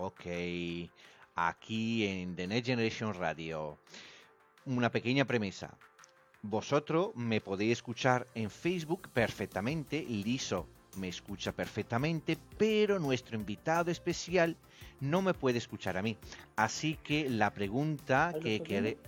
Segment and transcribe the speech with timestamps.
[0.00, 0.26] Ok,
[1.34, 3.76] aquí en The Next Generation Radio,
[4.64, 5.76] una pequeña premisa.
[6.42, 14.56] Vosotros me podéis escuchar en Facebook perfectamente, liso me escucha perfectamente, pero nuestro invitado especial
[15.00, 16.16] no me puede escuchar a mí.
[16.54, 18.98] Así que la pregunta que queré,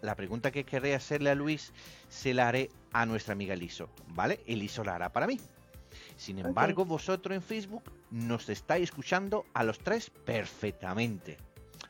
[0.00, 1.72] la pregunta que querré hacerle a Luis
[2.08, 4.40] se la haré a nuestra amiga Liso, ¿vale?
[4.46, 5.38] El Liso la hará para mí.
[6.22, 11.36] Sin embargo, vosotros en Facebook nos estáis escuchando a los tres perfectamente.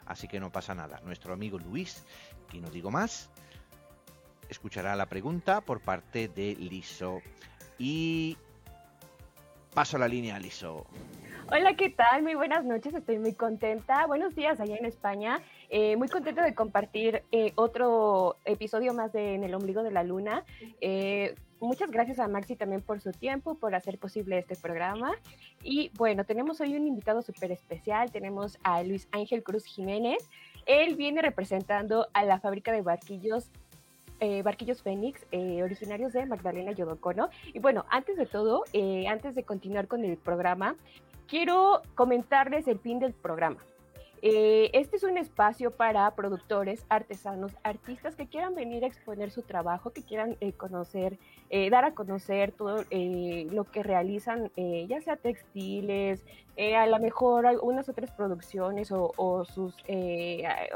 [0.07, 1.03] Así que no pasa nada.
[1.05, 2.07] Nuestro amigo Luis,
[2.51, 3.29] que no digo más,
[4.49, 7.21] escuchará la pregunta por parte de Liso.
[7.79, 8.39] Y
[9.75, 10.87] paso la línea, Liso.
[11.51, 12.23] Hola, ¿qué tal?
[12.23, 14.07] Muy buenas noches, estoy muy contenta.
[14.07, 15.43] Buenos días allá en España.
[15.69, 20.03] Eh, muy contenta de compartir eh, otro episodio más de En el ombligo de la
[20.03, 20.47] luna.
[20.81, 25.12] Eh, muchas gracias a Maxi también por su tiempo, por hacer posible este programa.
[25.62, 28.11] Y bueno, tenemos hoy un invitado súper especial.
[28.11, 30.28] Tenemos a Luis Ángel Cruz Jiménez.
[30.66, 33.50] Él viene representando a la fábrica de barquillos
[34.21, 37.28] eh, Barquillos Fénix, eh, originarios de Magdalena Yodocono.
[37.52, 40.76] Y bueno, antes de todo, eh, antes de continuar con el programa,
[41.26, 43.59] quiero comentarles el fin del programa.
[44.25, 49.43] Eh, este es un espacio para productores, artesanos, artistas que quieran venir a exponer su
[49.43, 51.19] trabajo, que quieran eh, conocer,
[51.50, 56.25] eh, dar a conocer todo lo que realizan, ya sea textiles,
[56.57, 59.75] a lo mejor algunas otras producciones o, o sus,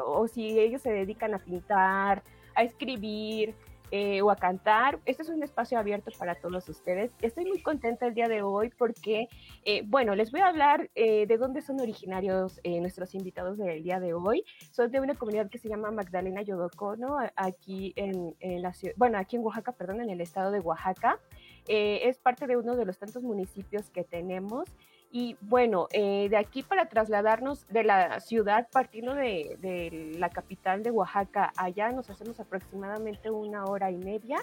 [0.04, 2.24] o si ellos se dedican a pintar,
[2.56, 3.54] a escribir,
[3.92, 4.98] eh, o a cantar.
[5.06, 7.12] Este es un espacio abierto para todos ustedes.
[7.22, 9.28] Estoy muy contenta el día de hoy porque,
[9.64, 14.00] eh, bueno, les voy a hablar eh, de dónde son originarios nuestros invitados del día
[14.00, 14.44] de hoy.
[14.72, 19.36] Son de una comunidad que se llama Magdalena Yodocono, aquí en, la ciudad, bueno, aquí
[19.36, 21.20] en Oaxaca, perdón, en el estado de Oaxaca.
[21.66, 24.68] es parte de uno de los tantos municipios que tenemos.
[25.10, 30.90] Y bueno, eh, de aquí para trasladarnos de la ciudad, partiendo de, la capital de
[30.90, 34.38] Oaxaca, allá nos hacemos aproximadamente una hora y media.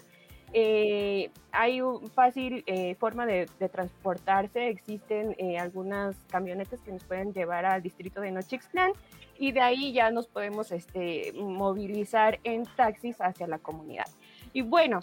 [0.56, 7.66] Eh, hay una fácil eh, forma de, transportarse, existen algunas camionetas que nos pueden llevar
[7.66, 8.92] al distrito de Nochixtlán
[9.38, 14.06] y de ahí ya nos podemos este, movilizar en taxis hacia la comunidad.
[14.54, 15.02] Y bueno,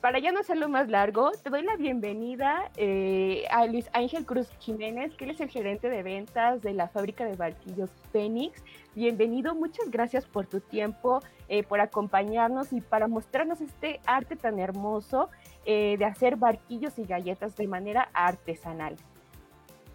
[0.00, 4.48] para ya no hacerlo más largo, te doy la bienvenida eh, a Luis Ángel Cruz
[4.60, 8.62] Jiménez, que él es el gerente de ventas de la fábrica de barquillos Fénix.
[8.94, 14.60] Bienvenido, muchas gracias por tu tiempo, eh, por acompañarnos y para mostrarnos este arte tan
[14.60, 15.30] hermoso
[15.64, 18.94] eh, de hacer barquillos y galletas de manera artesanal.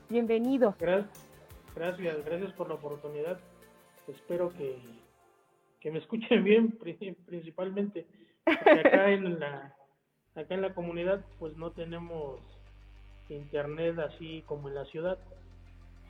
[0.10, 0.76] Bienvenido.
[0.80, 3.40] Gracias, gracias, por la oportunidad.
[4.10, 4.78] Espero que,
[5.80, 6.78] que me escuchen bien,
[7.26, 8.06] principalmente.
[8.46, 9.74] acá en la,
[10.36, 12.40] acá en la comunidad pues no tenemos
[13.30, 15.18] internet así como en la ciudad.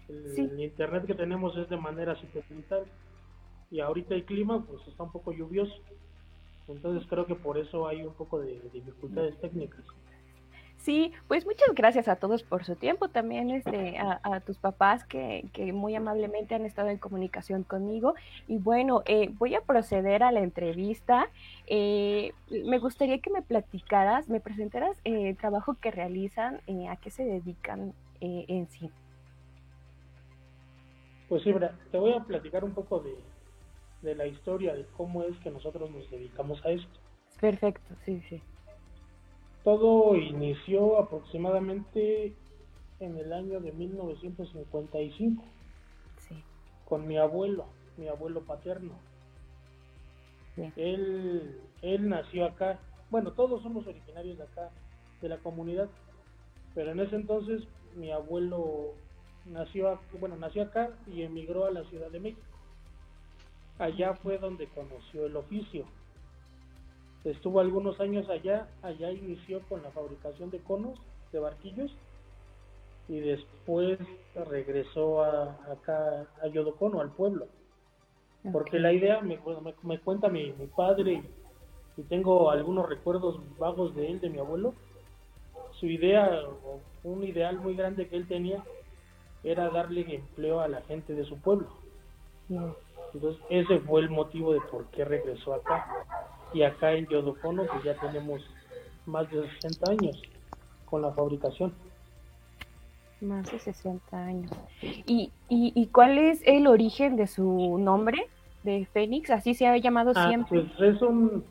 [0.10, 2.86] El, internet que tenemos es de manera satelital
[3.72, 5.76] y ahorita el clima pues está un poco lluvioso.
[6.68, 9.86] Entonces creo que por eso hay un poco de dificultades técnicas.
[10.84, 15.46] Sí, pues muchas gracias a todos por su tiempo, también este, a, tus papás que,
[15.74, 18.15] muy amablemente han estado en comunicación conmigo.
[18.50, 21.30] Y bueno, eh, voy a proceder a la entrevista.
[21.67, 22.34] Eh,
[22.65, 27.24] me gustaría que me platicaras, me presentaras eh, el trabajo que realizan, a qué se
[27.24, 28.91] dedican en sí.
[31.30, 31.54] Pues sí,
[31.91, 33.15] te voy a platicar un poco de,
[34.02, 37.00] de la historia, de cómo es que nosotros nos dedicamos a esto.
[37.39, 38.41] Perfecto, sí, sí.
[39.63, 42.34] Todo inició aproximadamente
[42.99, 45.43] en el año de 1955
[46.86, 47.65] con mi abuelo,
[47.97, 48.93] mi abuelo paterno.
[50.76, 54.69] Él, él nació acá, bueno, todos somos originarios de acá,
[55.21, 55.89] de la comunidad,
[56.76, 57.63] pero en ese entonces
[57.95, 58.93] mi abuelo
[59.45, 62.41] nació, bueno, nació acá y emigró a la Ciudad de México.
[63.80, 65.86] Allá fue donde conoció el oficio
[67.26, 71.00] Estuvo algunos años allá, allá inició con la fabricación de conos,
[71.32, 71.96] de barquillos,
[73.08, 73.98] y después
[74.50, 77.48] regresó a, acá a Yodocono, al pueblo.
[78.52, 79.40] Porque la idea, me,
[79.84, 81.24] me, cuenta mi, mi padre,
[81.96, 84.74] y tengo algunos recuerdos vagos de él, de mi abuelo,
[85.80, 86.42] su idea,
[87.04, 88.62] un ideal muy grande que él tenía,
[89.46, 91.68] era darle empleo a la gente de su pueblo.
[93.14, 96.23] Entonces, ese fue el motivo de por qué regresó acá
[96.54, 98.42] y acá en Yodocono pues ya tenemos
[99.06, 100.22] más de 60 años
[100.86, 101.74] con la fabricación.
[103.22, 104.52] Más de 60 años.
[104.82, 108.28] ¿Y, y, cuál es el origen de su nombre,
[108.63, 109.30] de Fénix?
[109.30, 110.66] Así se ha llamado ah, siempre.
[110.78, 111.44] Pues es, un,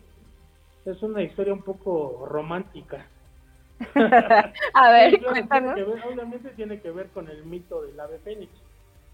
[0.84, 3.06] es una historia un poco romántica.
[4.74, 5.76] A ver, cuéntanos.
[6.06, 8.52] obviamente tiene que ver con el mito del ave Fénix.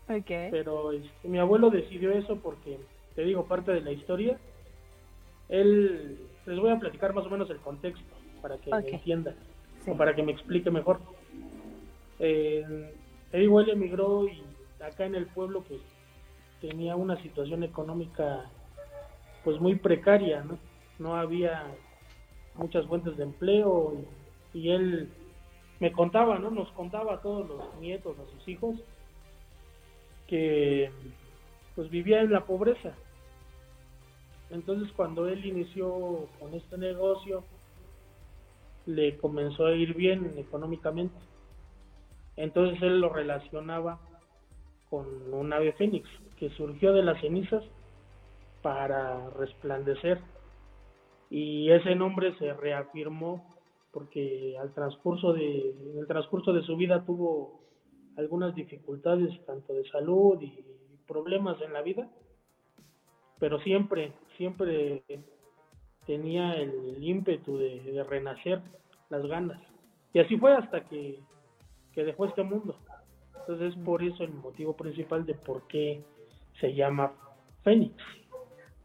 [0.09, 0.51] Okay.
[0.51, 2.79] Pero este, mi abuelo decidió eso porque,
[3.15, 4.39] te digo, parte de la historia,
[5.49, 8.05] él, les voy a platicar más o menos el contexto
[8.43, 9.35] para que me entiendan,
[9.87, 11.01] o para que me explique mejor.
[12.19, 12.93] Eh,
[13.33, 14.43] él emigró y
[14.83, 15.81] acá en el pueblo pues
[16.61, 18.47] tenía una situación económica
[19.45, 20.59] pues muy precaria, ¿no?
[20.99, 21.65] No había
[22.55, 23.95] muchas fuentes de empleo
[24.53, 25.09] y, y él
[25.81, 26.51] me contaba, ¿no?
[26.51, 28.77] Nos contaba a todos los nietos, a sus hijos,
[30.27, 30.91] que
[31.75, 32.95] pues vivía en la pobreza.
[34.51, 37.45] Entonces cuando él inició con este negocio,
[38.87, 41.19] le comenzó a ir bien económicamente.
[42.37, 44.01] Entonces él lo relacionaba
[44.89, 46.09] con un ave fénix
[46.39, 47.63] que surgió de las cenizas
[48.63, 50.21] para resplandecer.
[51.31, 53.45] Y ese nombre se reafirmó
[53.93, 57.61] porque al transcurso de, en el transcurso de su vida tuvo
[58.17, 60.65] algunas dificultades tanto de salud y
[61.07, 62.09] problemas en la vida,
[63.39, 65.03] pero siempre, siempre
[66.07, 68.63] tenía el ímpetu de, renacer,
[69.11, 69.61] las ganas.
[70.15, 71.21] Y así fue hasta que,
[71.93, 72.79] que dejó este mundo.
[73.41, 76.03] Entonces es por eso el motivo principal de por qué
[76.61, 77.13] se llama
[77.63, 77.95] Fénix.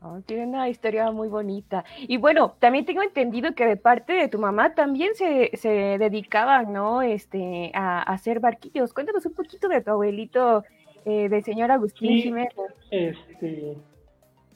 [0.02, 1.86] Oh, tiene una historia muy bonita.
[2.02, 6.74] Y bueno, también tengo entendido que de parte de tu mamá también se, se dedicaban,
[6.74, 7.02] ¿no?
[7.02, 8.94] Este, a, hacer barquillos.
[8.94, 10.66] Cuéntanos un poquito de tu abuelito,
[11.06, 12.54] eh, del señor Agustín Jiménez.
[12.92, 13.78] Este,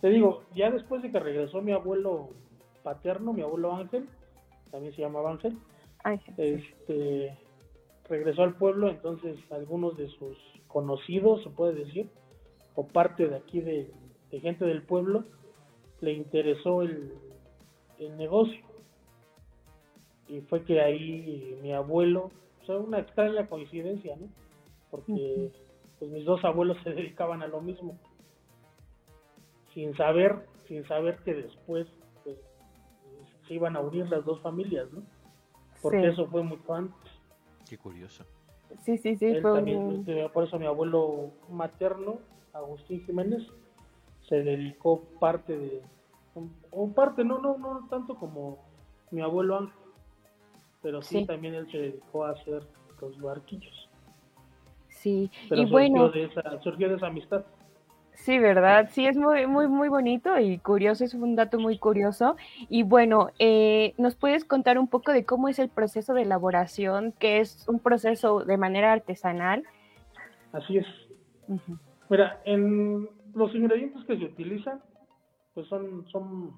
[0.02, 2.30] te digo, ya después de que regresó mi abuelo
[2.84, 4.08] paterno, mi abuelo Ángel,
[4.72, 5.58] también se llamaba Ángel,
[6.04, 6.34] Ángel.
[6.38, 7.38] este,
[8.08, 12.10] regresó al pueblo, entonces algunos de sus conocidos, se puede decir,
[12.76, 13.92] o parte de aquí de,
[14.32, 15.26] de gente del pueblo,
[16.02, 17.14] le interesó el,
[18.18, 18.64] negocio.
[20.28, 22.32] Y fue que ahí mi abuelo,
[22.62, 24.28] o sea, una extraña coincidencia, ¿no?
[24.92, 25.52] Porque
[25.98, 27.98] pues mis dos abuelos se dedicaban a lo mismo.
[29.78, 31.86] Sin saber, sin saber que después
[32.24, 32.36] pues,
[33.48, 35.04] se iban a unir las dos familias, ¿no?
[35.84, 37.12] Porque eso fue mucho antes.
[37.70, 38.26] Qué curioso.
[38.84, 39.28] Sí, sí, sí.
[39.28, 42.18] Este, por eso mi abuelo materno,
[42.54, 43.44] Agustín Jiménez,
[44.28, 45.84] se dedicó parte de,
[46.72, 48.58] o parte, no, no, no tanto como
[49.12, 49.76] mi abuelo Ángel,
[50.82, 52.64] pero sí, también él se dedicó a hacer
[53.00, 53.88] los barquillos.
[54.88, 56.10] Sí, y bueno.
[56.10, 57.46] De esa, surgió de esa amistad.
[58.18, 58.90] Sí, ¿verdad?
[58.92, 62.36] Sí, es muy, muy, muy bonito y curioso, es un dato muy curioso.
[62.68, 67.14] Y bueno, eh, ¿nos puedes contar un poco de cómo es el proceso de elaboración,
[67.14, 69.64] que es un proceso de manera artesanal?
[70.52, 70.88] Así es.
[72.10, 74.82] Mira, en los ingredientes que se utilizan,
[75.54, 76.54] pues son, son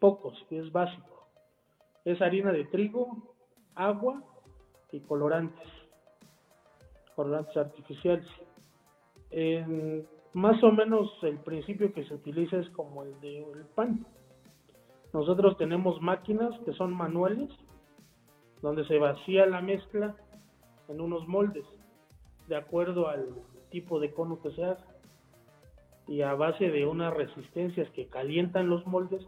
[0.00, 1.28] pocos, es básico.
[2.04, 3.34] Es harina de trigo,
[3.74, 4.22] agua
[4.90, 5.68] y colorantes,
[7.14, 8.26] colorantes artificiales.
[10.32, 14.06] Más o menos el principio que se utiliza es como el del pan.
[15.12, 17.50] Nosotros tenemos máquinas que son manuales,
[18.62, 20.14] donde se vacía la mezcla
[20.88, 21.64] en unos moldes,
[22.46, 23.34] de acuerdo al
[23.70, 24.84] tipo de cono que se hace
[26.10, 29.24] y a base de unas resistencias que calientan los moldes,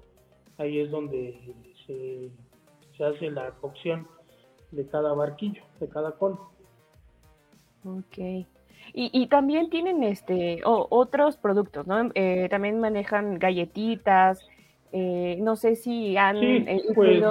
[0.58, 1.54] ahí es donde
[1.86, 4.08] se, hace la cocción
[4.72, 6.50] de cada barquillo, de cada cono.
[7.84, 8.46] Ok.
[8.94, 12.10] Y, y también tienen este otros productos, ¿no?
[12.14, 14.46] Eh, también manejan galletitas,
[14.92, 17.24] eh, no sé si han sí, pues,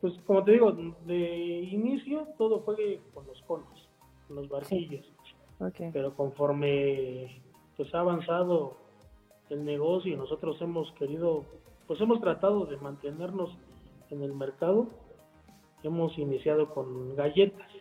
[0.00, 3.88] pues, como te digo, de inicio todo fue con los conos,
[4.28, 5.12] con los barquillos.
[5.58, 5.90] Okay.
[5.92, 7.42] Pero conforme
[7.76, 8.76] pues ha avanzado
[9.50, 11.44] el negocio y nosotros hemos querido,
[11.86, 13.50] pues hemos tratado de mantenernos
[14.10, 14.86] en el mercado.
[15.82, 17.71] Hemos iniciado con galletas.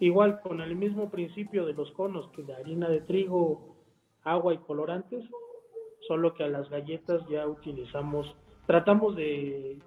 [0.00, 3.76] Igual con el mismo principio de los conos que de harina de trigo,
[4.24, 5.24] agua y colorantes,
[6.08, 8.34] solo que a las galletas ya utilizamos,
[8.66, 9.78] tratamos de,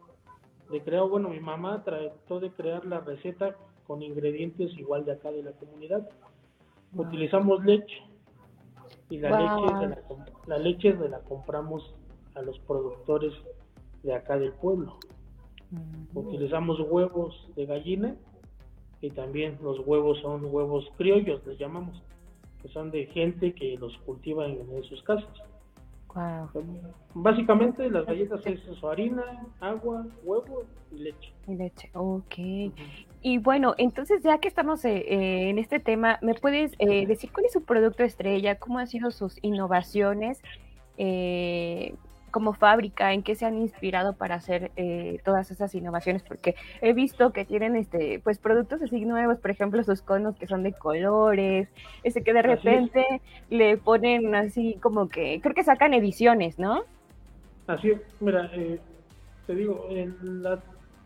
[0.71, 3.55] de crear, bueno, mi mamá trató de crear la receta
[3.87, 6.07] con ingredientes igual de acá de la comunidad.
[6.95, 8.03] Utilizamos leche,
[9.09, 9.95] y la leche
[10.47, 11.95] la, leche la compramos
[12.35, 13.33] a los productores
[14.03, 14.97] de acá del pueblo.
[16.13, 18.15] Utilizamos huevos de gallina
[19.03, 22.01] y también los huevos son huevos criollos, les llamamos,
[22.61, 25.27] que son de gente que los cultiva en, sus casas.
[27.13, 31.33] Básicamente las galletas es su harina, agua, huevo y leche.
[31.47, 32.35] Y leche, ok.
[33.21, 37.29] Y bueno, entonces ya que estamos eh, eh, en este tema, ¿me puedes eh, decir
[37.33, 38.55] cuál es su producto estrella?
[38.55, 40.41] ¿Cómo han sido sus innovaciones?
[42.33, 46.91] Como fábrica, en qué se han inspirado para hacer eh, todas esas innovaciones, porque he
[46.91, 50.73] visto que tienen este, pues productos así nuevos, por ejemplo, sus conos que son de
[50.73, 51.69] colores,
[52.03, 56.83] ese que de repente le ponen así como que, creo que sacan ediciones, ¿no?
[57.67, 58.79] Así es, mira, eh,
[59.45, 60.59] te digo, en la,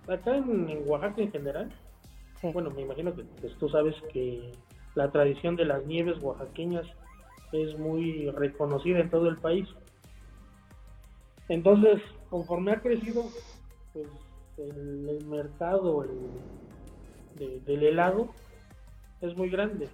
[0.07, 1.69] acá en, Oaxaca en general,
[2.53, 4.53] bueno, me imagino que pues, tú sabes que
[4.95, 6.85] la tradición de las nieves oaxaqueñas
[7.51, 9.67] es muy reconocida en todo el país.
[11.49, 13.23] Entonces, conforme ha crecido,
[13.93, 14.07] pues
[14.57, 16.05] el, mercado
[17.35, 18.29] del helado
[19.21, 19.89] es muy grande.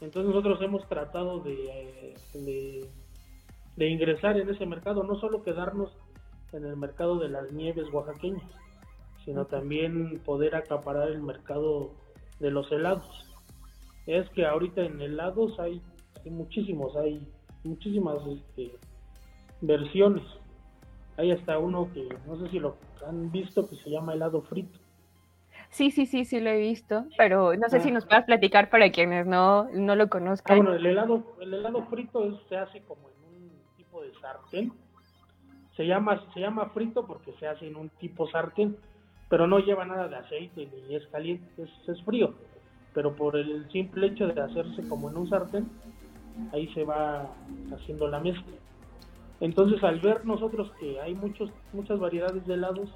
[0.00, 2.14] Entonces nosotros hemos tratado de,
[3.76, 5.96] de, ingresar en ese mercado, no solo quedarnos
[6.52, 8.42] en el mercado de las nieves oaxaqueñas,
[9.24, 11.92] sino también poder acaparar el mercado
[12.40, 13.06] de los helados.
[14.06, 15.80] Es que ahorita en helados hay,
[16.24, 17.24] hay muchísimos, hay
[17.62, 18.72] muchísimas este,
[19.60, 20.24] versiones.
[21.16, 24.78] Hay hasta uno que no sé si lo han visto que se llama helado frito.
[25.70, 27.92] Sí, sí, sí, sí lo he visto, pero no sé si ah.
[27.92, 30.58] nos puedas platicar para quienes no, no lo conozcan.
[30.58, 34.72] Ah, bueno, el helado, el helado frito se hace como en un tipo de sartén.
[35.74, 38.76] Se llama, se llama frito porque se hace en un tipo sartén,
[39.30, 42.34] pero no lleva nada de aceite ni es caliente, es, es frío.
[42.92, 45.70] Pero por el simple hecho de hacerse como en un sartén,
[46.52, 47.26] ahí se va
[47.74, 48.52] haciendo la mezcla.
[49.40, 52.88] Entonces, al ver nosotros que hay muchos, muchas variedades de helados,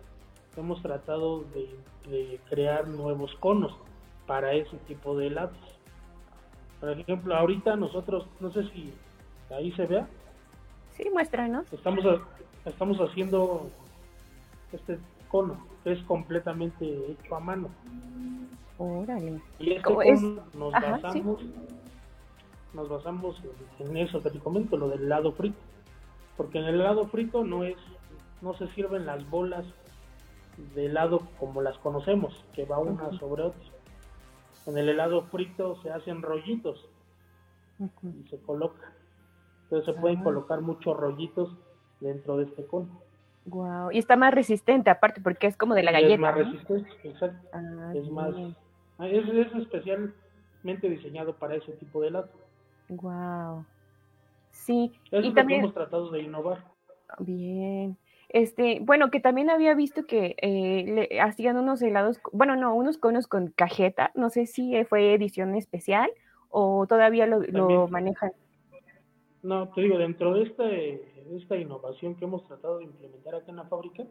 [0.56, 3.76] hemos tratado de, crear nuevos conos
[4.26, 5.58] para ese tipo de helados.
[6.80, 8.92] Por ejemplo, ahorita nosotros, no sé si
[9.50, 10.06] ahí se vea.
[10.92, 11.70] Sí, muéstranos.
[11.72, 12.04] Estamos,
[12.64, 13.68] estamos haciendo
[14.72, 17.68] este cono, que es completamente hecho a mano.
[18.78, 19.40] Órale.
[19.58, 21.40] Y este cono nos basamos,
[22.72, 23.42] nos basamos
[23.80, 25.58] en eso que te comento, lo del helado frito
[26.36, 27.76] porque en el helado frito no es
[28.42, 29.64] no se sirven las bolas
[30.74, 33.60] de helado como las conocemos, que va una sobre otra.
[34.66, 36.88] En el helado frito se hacen rollitos
[37.78, 38.92] y se coloca.
[39.64, 40.24] Entonces se pueden ah.
[40.24, 41.54] colocar muchos rollitos
[42.00, 43.00] dentro de este cono.
[43.46, 46.14] Wow, y está más resistente aparte porque es como de la galleta.
[46.14, 47.48] Es más resistente, exacto.
[47.52, 48.34] Ah, es más
[49.00, 52.28] es, es especialmente diseñado para ese tipo de helado.
[52.88, 53.64] Wow.
[54.64, 56.64] Sí, y también hemos tratado de innovar.
[57.20, 57.96] Bien.
[58.28, 62.98] Este, bueno, que también había visto que eh, le hacían unos helados, bueno, no, unos
[62.98, 64.10] conos con cajeta.
[64.14, 66.10] No sé si fue edición especial
[66.50, 68.32] o todavía lo, manejan.
[69.42, 73.56] No, te digo, dentro de, este, esta innovación que hemos tratado de implementar acá en
[73.56, 74.04] la fábrica,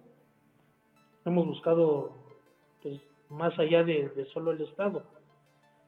[1.25, 2.13] hemos buscado
[2.81, 5.03] pues, más allá de, de solo el estado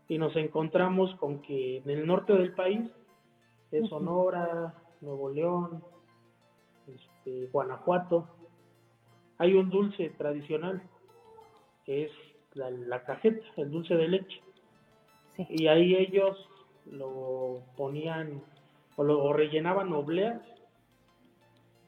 [0.10, 2.90] y nos encontramos con que en el norte del país
[3.72, 5.84] es Sonora, Nuevo León,
[6.88, 8.28] este, Guanajuato.
[9.38, 10.82] Hay un dulce tradicional
[11.86, 12.12] que es
[12.54, 14.42] la, cajeta, el dulce de leche.
[15.50, 16.38] Y ahí ellos
[16.86, 18.42] lo ponían
[18.96, 20.42] o lo rellenaban obleas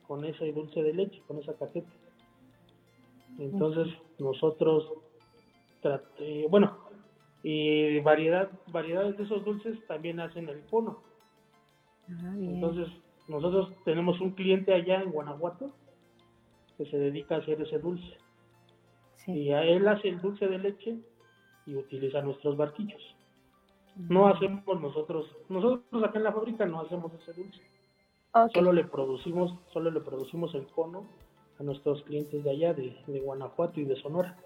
[0.08, 1.90] con ese dulce de leche, con esa cajeta.
[3.40, 3.88] Entonces
[4.20, 4.92] nosotros,
[6.50, 6.78] bueno,
[7.42, 11.09] y variedad, variedades de esos dulces también hacen el cono.
[12.10, 12.88] Ah, Entonces,
[13.28, 15.72] nosotros tenemos un cliente allá en Guanajuato
[16.78, 18.18] que se dedica a hacer ese dulce.
[19.28, 20.98] Y a él hace el dulce de leche
[21.66, 23.02] y utiliza nuestros barquillos.
[23.96, 27.62] No hacemos nosotros, nosotros acá en la fábrica no hacemos ese dulce.
[28.54, 31.06] Solo le producimos, solo le producimos el cono
[31.60, 34.38] a nuestros clientes de allá, de, Guanajuato y de Sonora.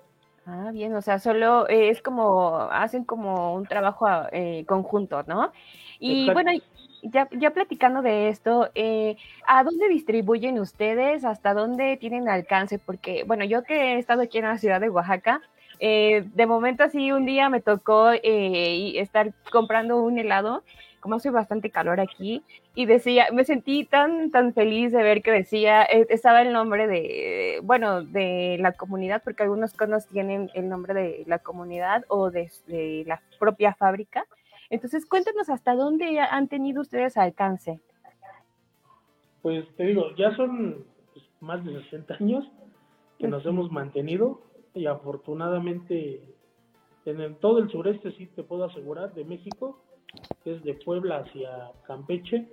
[0.45, 5.51] Ah, bien, o sea, solo es como, hacen como un trabajo eh, conjunto, ¿no?
[5.99, 6.51] Y bueno,
[7.03, 11.25] ya, ya platicando de esto, eh, ¿a dónde distribuyen ustedes?
[11.25, 12.79] ¿Hasta dónde tienen alcance?
[12.79, 15.41] Porque, bueno, yo que he estado aquí en la ciudad de Oaxaca,
[15.79, 20.63] eh, de momento así un día me tocó eh, estar comprando un helado,
[21.01, 22.43] como hace bastante calor aquí,
[22.75, 27.59] y decía, me sentí tan, tan feliz de ver que decía, estaba el nombre de,
[27.63, 32.49] bueno, de la comunidad, porque algunos conos tienen el nombre de la comunidad o de
[33.05, 34.25] la propia fábrica.
[34.69, 37.81] Entonces, cuéntanos hasta dónde han tenido ustedes alcance.
[39.41, 42.49] Pues te digo, ya son pues, más de 60 años
[43.19, 44.41] que nos hemos mantenido
[44.73, 46.21] y afortunadamente
[47.05, 49.79] en todo el sureste sí te puedo asegurar de México,
[50.43, 52.47] que es de Puebla hacia Campeche,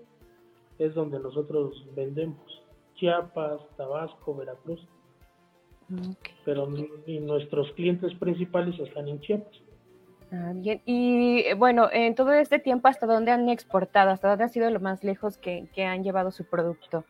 [0.79, 2.63] es donde nosotros vendemos.
[2.97, 4.81] Chiapas, Tabasco, Veracruz.
[6.45, 9.61] Pero nuestros clientes principales están en Chiapas.
[10.33, 10.81] Ah, bien.
[10.85, 14.11] Y eh, bueno, en todo este tiempo, ¿hasta dónde han exportado?
[14.11, 17.05] ¿Hasta dónde ha sido lo más lejos que, han llevado su producto?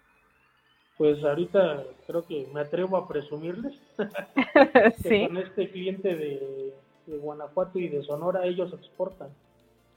[0.96, 3.74] Pues ahorita creo que me atrevo a presumirles
[5.02, 6.74] que con este cliente de,
[7.06, 9.28] Guanajuato y de Sonora ellos exportan.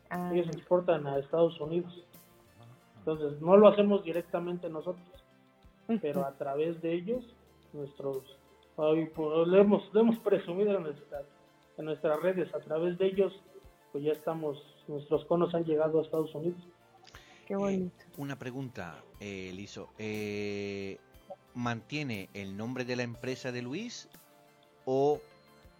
[0.09, 0.31] Ah.
[0.33, 2.03] Ellos exportan a Estados Unidos.
[2.99, 5.05] Entonces no lo hacemos directamente nosotros,
[6.01, 7.23] pero a través de ellos,
[7.73, 8.37] nuestros,
[8.75, 10.87] pues, lo, hemos, hemos presumido en,
[11.77, 13.33] en nuestras redes, a través de ellos,
[13.91, 16.61] pues ya estamos, nuestros conos han llegado a Estados Unidos.
[17.47, 17.93] Qué bonito.
[17.99, 19.89] Eh, una pregunta, eh, Liso.
[19.97, 20.97] Eh,
[21.55, 24.09] ¿Mantiene el nombre de la empresa de Luis
[24.85, 25.21] o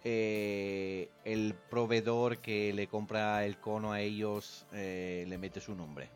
[0.04, 6.10] eh, el proveedor que le compra el cono a ellos le mete su nombre?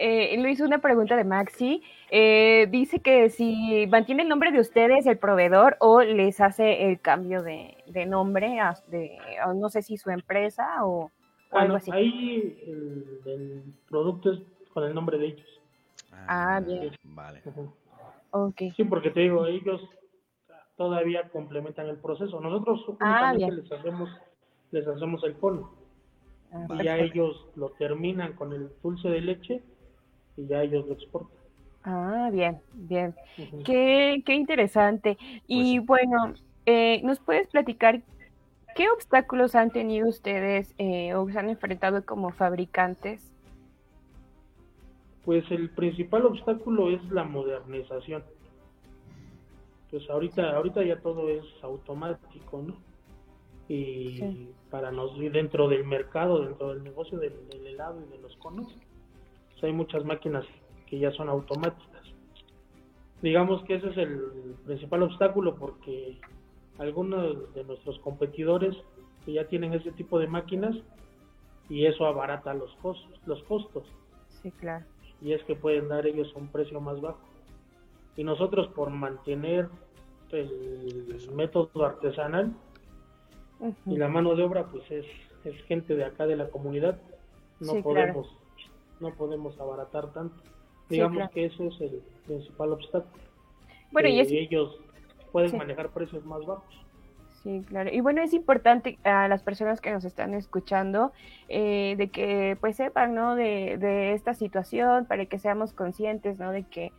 [0.00, 1.82] Eh, Luis, una pregunta de Maxi.
[2.10, 7.42] dice que si mantiene el nombre de ustedes, el proveedor, o les hace el cambio
[7.42, 8.58] de, nombre,
[8.88, 9.18] de,
[9.56, 11.10] no sé si su empresa o,
[11.50, 11.90] algo así.
[11.90, 12.62] Ahí
[13.26, 14.40] el producto es
[14.72, 15.60] con el nombre de ellos.
[16.12, 16.92] Ah, ah bien.
[17.02, 17.42] Vale.
[18.30, 18.70] Okay.
[18.72, 19.80] Sí, porque te digo, ellos
[20.76, 22.40] todavía complementan el proceso.
[22.40, 24.10] Nosotros ah, les hacemos
[24.70, 25.72] les hacemos el cono.
[26.52, 29.62] Ah, y ya ellos lo terminan con el dulce de leche
[30.38, 31.36] y ya ellos lo exportan.
[31.84, 33.14] Ah, bien, bien.
[33.64, 35.18] qué, qué interesante.
[35.46, 36.34] Y pues bueno,
[36.66, 38.02] eh, ¿nos puedes platicar
[38.74, 43.32] qué obstáculos han tenido ustedes eh, o se han enfrentado como fabricantes
[45.28, 48.24] pues el principal obstáculo es la modernización.
[49.90, 52.74] Pues ahorita, ahorita ya todo es automático, ¿no?
[53.68, 57.34] Y para nos dentro del mercado, dentro del negocio del,
[57.66, 58.74] helado y de los conos,
[59.58, 60.44] pues hay muchas máquinas
[60.86, 62.02] que ya son automáticas.
[63.22, 66.18] Digamos que ese es el principal obstáculo porque
[66.78, 68.76] algunos de nuestros competidores
[69.26, 70.76] ya tienen ese tipo de máquinas
[71.68, 73.84] y eso abarata los costos, los costos.
[74.42, 74.84] Sí, claro
[75.20, 77.18] y es que pueden dar ellos un precio más bajo.
[78.16, 79.68] Y nosotros por mantener
[80.30, 82.52] el método artesanal
[83.86, 85.06] y la mano de obra pues es,
[85.44, 87.00] es gente de acá de la comunidad,
[87.60, 88.28] no podemos
[89.00, 90.36] no podemos abaratar tanto.
[90.88, 93.22] Digamos que eso es el principal obstáculo.
[93.92, 94.78] Bueno, y ellos
[95.32, 96.78] pueden manejar precios más bajos.
[97.42, 97.90] Sí, claro.
[97.92, 101.12] Y bueno, es importante a las personas que nos están escuchando
[101.48, 103.36] eh, de que pues sepan, ¿no?
[103.36, 106.50] De, de, esta situación para que seamos conscientes, ¿no?
[106.50, 106.92] De que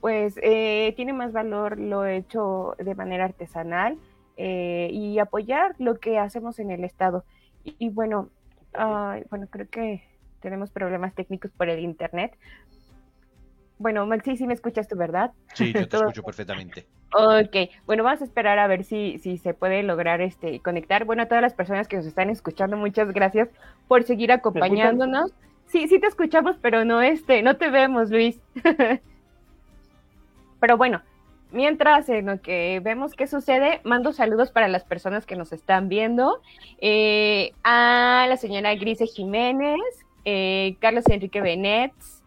[0.00, 3.98] pues eh, tiene más valor lo hecho de manera artesanal
[4.36, 7.24] eh, y apoyar lo que hacemos en el Estado.
[7.64, 8.30] Y, bueno,
[9.30, 10.02] bueno, creo que
[10.42, 12.36] tenemos problemas técnicos por el Internet.
[13.78, 15.32] Bueno, Maxi, sí me escuchas tú, ¿verdad?
[15.54, 16.86] Sí, yo te escucho perfectamente.
[17.14, 21.04] Ok, bueno, vamos a esperar a ver si, si se puede lograr este conectar.
[21.04, 23.48] Bueno, a todas las personas que nos están escuchando, muchas gracias
[23.88, 25.32] por seguir acompañándonos.
[25.66, 28.40] Sí, sí te escuchamos, pero no este, no te vemos, Luis.
[30.60, 31.02] pero bueno,
[31.50, 35.88] mientras en lo que vemos qué sucede, mando saludos para las personas que nos están
[35.88, 36.40] viendo.
[36.80, 39.80] Eh, a la señora Grise Jiménez,
[40.24, 42.22] eh, Carlos Enrique Benetz,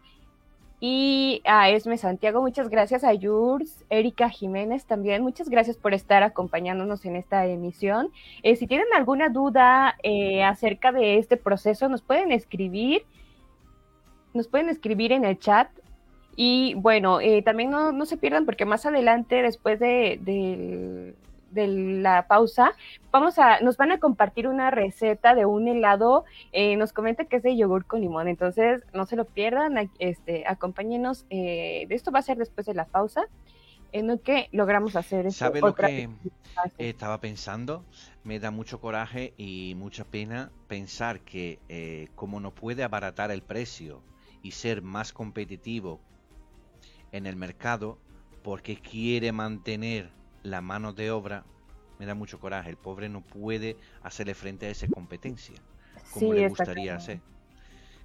[0.79, 6.21] y a Esme Santiago, muchas gracias a Yurs, Erika Jiménez también, muchas gracias por estar
[6.21, 8.11] acompañándonos en esta emisión.
[8.43, 13.03] Eh, si tienen alguna duda eh, acerca de este proceso, nos pueden escribir,
[14.33, 15.69] nos pueden escribir en el chat.
[16.35, 21.15] Y bueno, eh, también no, no, se pierdan porque más adelante, después de, de
[21.55, 22.73] de la pausa,
[23.11, 27.37] vamos a, nos van a compartir una receta de un helado, eh, nos comenta que
[27.37, 32.19] es de yogur con limón, entonces no se lo pierdan, este, acompáñenos, eh, esto va
[32.19, 33.27] a ser después de la pausa,
[33.91, 35.31] en lo que logramos hacer.
[35.31, 36.09] ¿Sabe lo que
[36.77, 37.85] estaba pensando?
[38.25, 43.41] Me da mucho coraje y mucha pena pensar que eh, como no puede abaratar el
[43.41, 44.01] precio
[44.41, 46.01] y ser más competitivo
[47.13, 47.97] en el mercado,
[48.43, 50.11] porque quiere mantener
[50.45, 51.43] la mano de obra
[51.99, 52.69] me da mucho coraje.
[52.69, 55.55] El pobre no puede hacerle frente a esa competencia
[56.13, 57.19] como le gustaría hacer.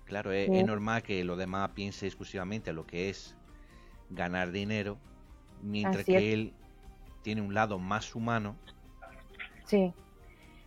[0.04, 3.36] Claro, es, normal que lo demás piense exclusivamente a lo que es
[4.08, 4.98] ganar dinero,
[5.62, 6.52] mientras que él
[7.22, 8.56] tiene un lado más humano.
[9.66, 9.92] Sí.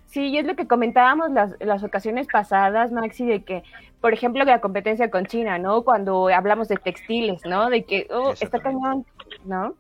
[0.06, 3.64] Sí, y es lo que comentábamos las, las ocasiones pasadas, Maxi, de que,
[4.00, 5.82] por ejemplo, la competencia con China, ¿no?
[5.82, 7.70] Cuando hablamos de textiles, ¿no?
[7.70, 9.06] De que, oh, está cañón,
[9.44, 9.76] ¿no?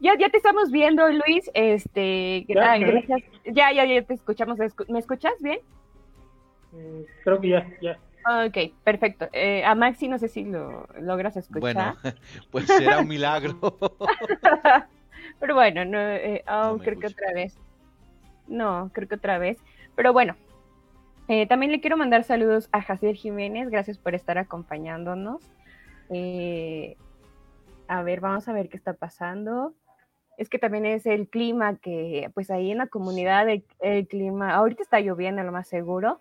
[0.00, 1.50] Ya, ya te estamos viendo, Luis.
[1.54, 3.22] Este, ya, gracias.
[3.44, 4.58] Ya, ya, ya te escuchamos.
[4.88, 5.60] ¿Me escuchas bien?
[6.72, 7.98] Mm, creo que ya, ya.
[8.46, 9.28] Ok, perfecto.
[9.32, 11.60] Eh, a Maxi no sé si lo logras escuchar.
[11.60, 11.96] Bueno,
[12.50, 13.58] pues será un milagro.
[15.40, 17.56] Pero bueno, no, eh, oh, creo que otra vez.
[18.48, 19.58] No, creo que otra vez.
[19.94, 20.34] Pero bueno,
[21.28, 23.70] eh, también le quiero mandar saludos a Jaciel Jiménez.
[23.70, 25.40] Gracias por estar acompañándonos.
[26.10, 26.96] Eh,
[27.88, 29.74] A ver, vamos a ver qué está pasando.
[30.36, 34.82] Es que también es el clima que, pues ahí en la comunidad, el, clima, ahorita
[34.82, 36.20] está lloviendo, lo más seguro.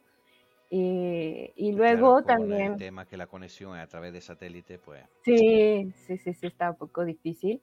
[0.69, 2.73] Y, y luego también...
[2.73, 5.03] El tema que la conexión a través de satélite, pues...
[5.23, 7.61] Sí, sí, sí, sí, está un poco difícil.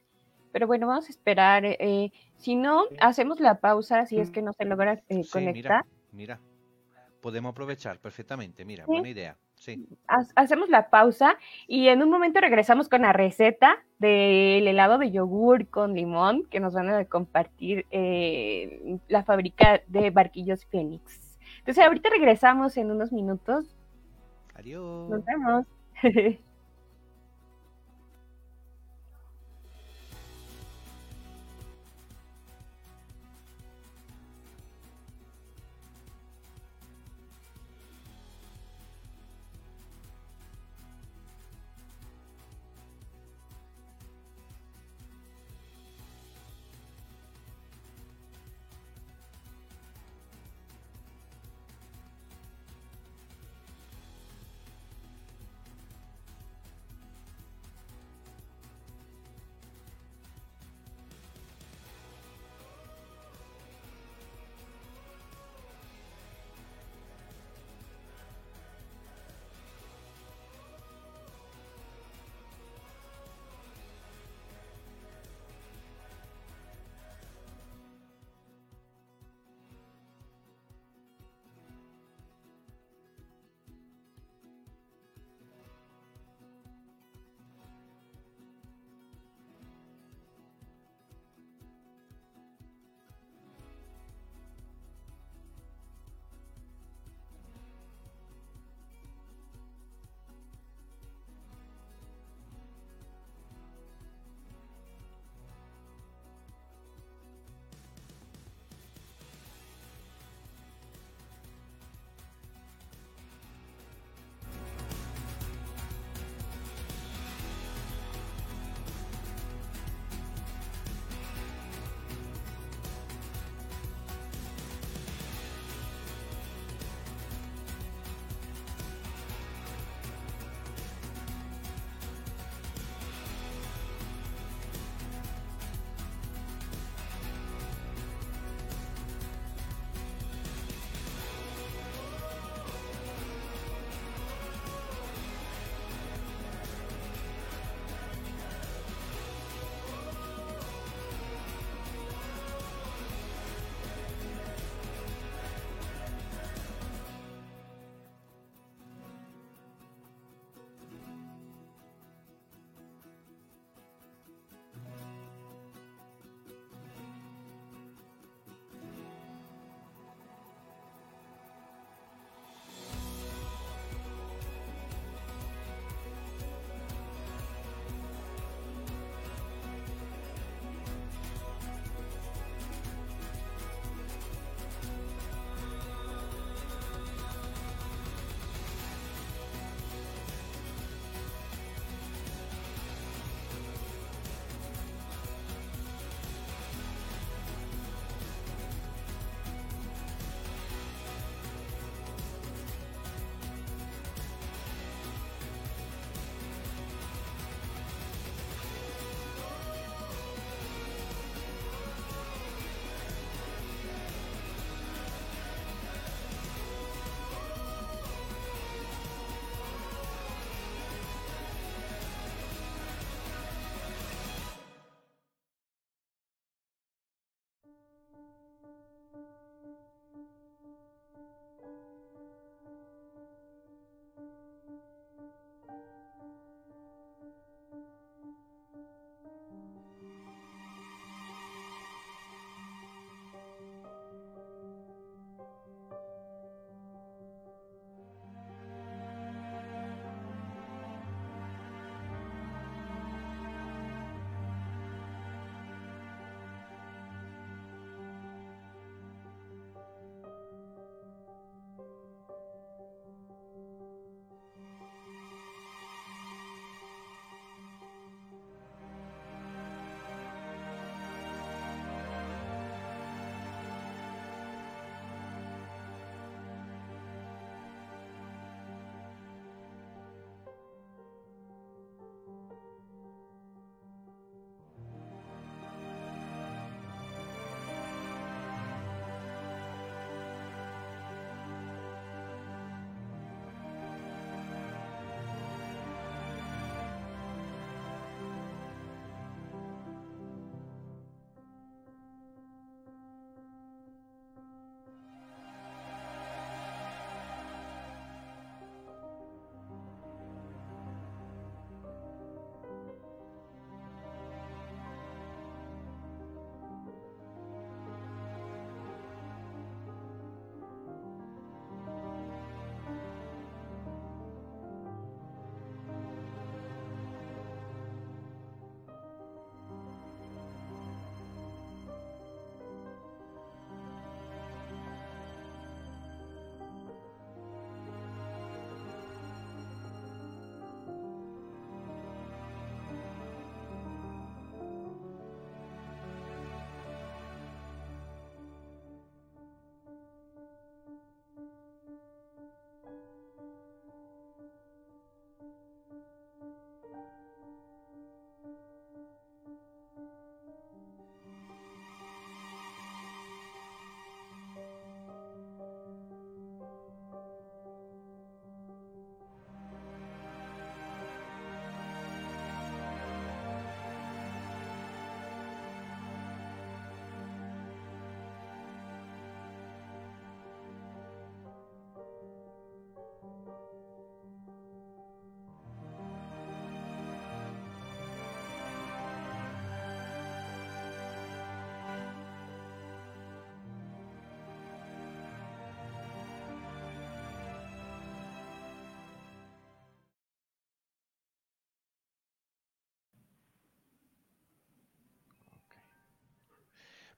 [0.53, 1.65] Pero bueno, vamos a esperar.
[1.65, 5.85] Eh, si no, hacemos la pausa si es que no se logra eh, conectar.
[6.13, 6.39] Mira,
[7.23, 8.65] podemos aprovechar perfectamente.
[8.65, 9.37] Mira, buena idea.
[9.63, 9.87] Sí.
[10.35, 11.39] Hacemos la pausa
[11.69, 16.59] y en un momento regresamos con la receta del helado de yogur con limón que
[16.59, 21.39] nos van a compartir eh, la fábrica de Barquillos Fénix.
[21.59, 23.77] Entonces, ahorita regresamos en unos minutos.
[24.57, 25.09] Adiós.
[25.09, 25.67] Nos vemos.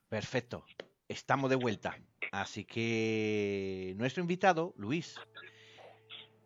[0.08, 0.64] Perfecto.
[1.08, 1.98] Estamos de vuelta.
[2.32, 5.16] Así que nuestro invitado, Luis,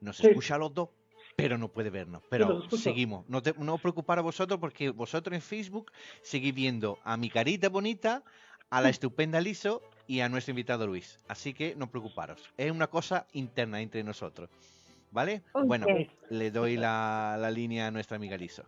[0.00, 0.26] nos Sí.
[0.26, 0.90] escucha a los dos,
[1.36, 2.22] pero no puede vernos.
[2.28, 3.28] Pero seguimos.
[3.28, 5.92] No, te, no os preocupar a vosotros porque vosotros en Facebook
[6.22, 8.22] seguís viendo a mi carita bonita,
[8.70, 11.20] a la estupenda Liso y a nuestro invitado Luis.
[11.28, 12.42] Así que no preocuparos.
[12.56, 14.50] Es una cosa interna entre nosotros.
[15.10, 15.42] ¿Vale?
[15.54, 15.86] Bueno,
[16.28, 18.64] le doy la, la línea a nuestra amiga Liso.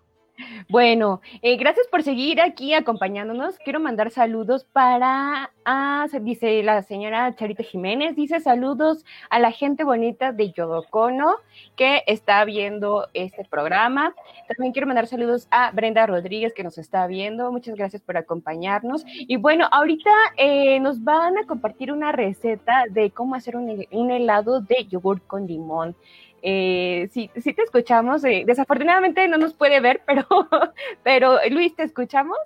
[0.68, 3.58] Bueno, eh, gracias por seguir aquí acompañándonos.
[3.58, 9.84] Quiero mandar saludos para, ah, dice la señora Charita Jiménez, dice saludos a la gente
[9.84, 11.36] bonita de Yodocono
[11.76, 14.14] que está viendo este programa.
[14.48, 17.50] También quiero mandar saludos a Brenda Rodríguez que nos está viendo.
[17.52, 19.04] Muchas gracias por acompañarnos.
[19.06, 24.10] Y bueno, ahorita eh, nos van a compartir una receta de cómo hacer un, un
[24.10, 25.96] helado de yogur con limón.
[26.42, 28.24] Eh, sí, sí te escuchamos.
[28.24, 30.24] eh, desafortunadamente no nos puede ver, pero,
[31.02, 32.38] pero Luis, ¿te escuchamos?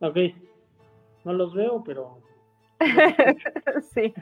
[0.00, 0.16] Ok,
[1.24, 2.18] no los veo, pero...
[3.92, 4.14] sí.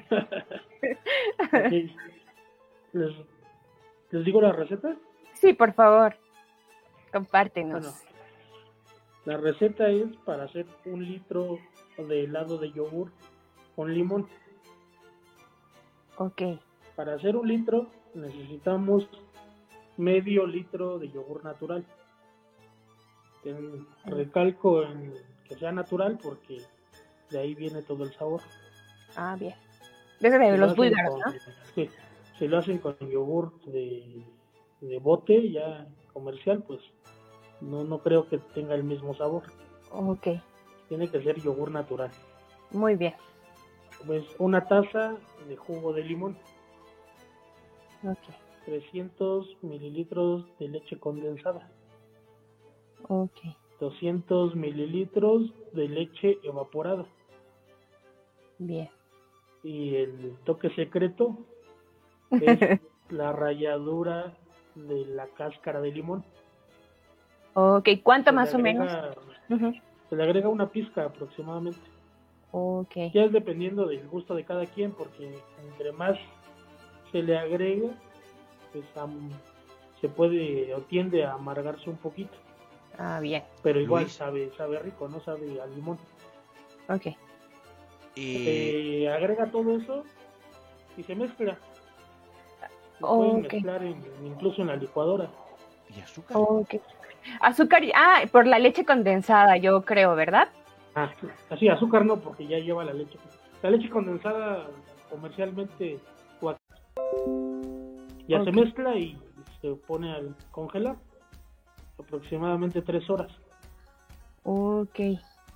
[2.92, 3.12] ¿Les,
[4.11, 4.96] ¿Les digo la receta?
[5.34, 6.16] Sí, por favor.
[7.12, 7.82] Compártenos.
[7.82, 7.96] Bueno,
[9.24, 11.59] la receta es para hacer un litro
[11.96, 13.12] de helado de yogur
[13.76, 14.26] con limón.
[16.16, 16.42] Ok.
[16.96, 17.86] Para hacer un litro
[18.18, 19.08] necesitamos
[19.96, 21.84] medio litro de yogur natural.
[24.04, 25.14] Recalco en
[25.44, 26.60] que sea natural porque
[27.30, 28.42] de ahí viene todo el sabor.
[29.16, 29.54] Ah, bien.
[30.20, 31.40] Desde Si lo los búlgaros, con- ¿no?
[31.74, 31.88] sí,
[32.38, 34.22] si lo hacen con yogur de,
[34.80, 36.80] de bote ya comercial, pues
[37.60, 39.44] no, no creo que tenga el mismo sabor.
[39.92, 40.26] Ok.
[40.88, 42.10] Tiene que ser yogur natural.
[42.72, 43.14] Muy bien.
[44.06, 45.16] Pues una taza
[45.48, 46.36] de jugo de limón,
[48.05, 48.18] Ok.
[48.64, 51.70] 300 mililitros de leche condensada,
[53.09, 53.38] Ok.
[53.80, 57.07] 200 mililitros de leche evaporada
[58.59, 58.90] Bien.
[59.62, 61.38] y el toque secreto
[62.30, 64.34] es la ralladura
[64.74, 66.24] de la cáscara de limón.
[67.55, 67.88] ok.
[68.03, 68.92] ¿Cuánto Se más o menos?
[70.11, 71.80] Se le agrega una pizca aproximadamente.
[72.51, 72.94] Ok.
[73.14, 75.38] Ya es dependiendo del gusto de cada quien, porque
[75.70, 76.18] entre más
[77.12, 77.88] se le agrega,
[78.72, 79.30] pues am-
[80.00, 82.36] se puede o tiende a amargarse un poquito.
[82.98, 83.42] Ah, bien.
[83.62, 84.14] Pero igual Luis.
[84.14, 85.98] sabe, sabe rico, no sabe a limón.
[86.88, 87.06] Ok.
[88.14, 90.04] Y Eh, agrega todo eso
[90.96, 91.56] y se mezcla.
[93.00, 93.16] Lo Ok.
[93.18, 95.30] pueden mezclar en- incluso en la licuadora.
[95.96, 96.36] y azúcar.
[96.38, 96.74] Ok.
[97.40, 97.82] Azúcar.
[97.82, 100.48] y- Ah, por la leche condensada, yo creo, ¿verdad?
[100.94, 101.11] Ah,
[101.48, 103.18] así, azúcar no, porque ya lleva la leche.
[103.62, 104.66] La leche condensada
[105.09, 105.98] comercialmente
[108.28, 109.18] ya se mezcla y
[109.60, 110.96] se pone a congelar
[111.98, 113.30] aproximadamente tres horas.
[114.44, 115.00] Ok.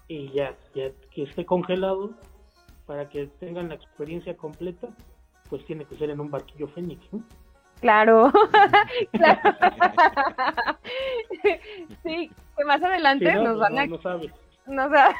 [0.08, 2.10] Y ya, ya que esté congelado,
[2.86, 4.88] para que tengan la experiencia completa,
[5.48, 7.00] pues tiene que ser en un barquillo Fénix.
[7.12, 7.22] ¿no?
[7.80, 8.30] Claro.
[9.12, 9.40] Claro.
[12.02, 14.30] sí, que más adelante no, nos pues van a no, no sabe.
[14.66, 15.14] nos va-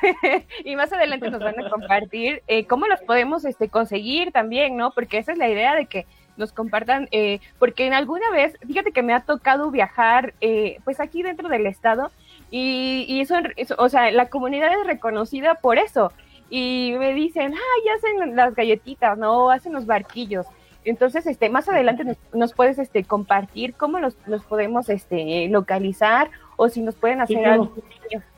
[0.64, 4.90] y más adelante nos van a compartir eh, cómo los podemos este, conseguir también, ¿no?
[4.92, 6.06] Porque esa es la idea de que
[6.36, 11.00] nos compartan, eh, porque en alguna vez, fíjate que me ha tocado viajar, eh, pues
[11.00, 12.10] aquí dentro del estado,
[12.50, 16.12] y, y eso, eso, o sea, la comunidad es reconocida por eso,
[16.50, 19.50] y me dicen, ay, hacen las galletitas, ¿no?
[19.50, 20.46] Hacen los barquillos.
[20.84, 26.30] Entonces, este, más adelante nos, nos puedes este, compartir cómo los, los podemos este, localizar
[26.56, 27.72] o si nos pueden hacer algo,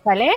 [0.04, 0.30] ¿sale?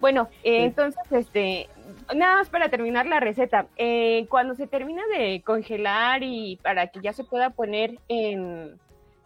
[0.00, 0.64] Bueno, eh, Sí.
[0.64, 1.68] entonces, este,
[2.14, 3.66] nada más para terminar la receta.
[3.76, 8.78] eh, cuando se termina de congelar y para que ya se pueda poner en,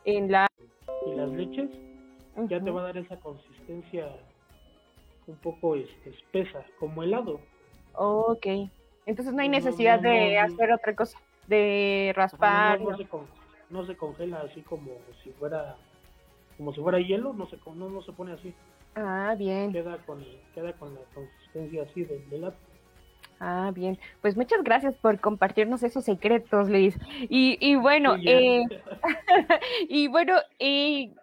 [0.05, 0.47] en la...
[1.07, 1.71] Y las leches
[2.49, 4.09] ya te va a dar esa consistencia
[5.27, 7.41] un poco este, espesa, como helado.
[7.95, 8.47] Ok.
[9.07, 12.79] Entonces no hay No, no, necesidad no, de hacer otra cosa, de raspar.
[12.97, 13.27] Se con-
[13.71, 14.91] no se congela así como
[15.23, 15.77] si fuera
[16.57, 18.53] como si fuera hielo, no se no, no se pone así,
[18.95, 19.73] Ah, bien.
[19.73, 20.25] queda con
[20.55, 22.53] queda con la consistencia así de, de.
[23.39, 23.99] Ah, bien.
[24.21, 26.99] Pues muchas gracias por compartirnos esos secretos, Luis.
[27.29, 28.63] Y, y bueno, Sí, eh,
[29.89, 31.15] y bueno, eh,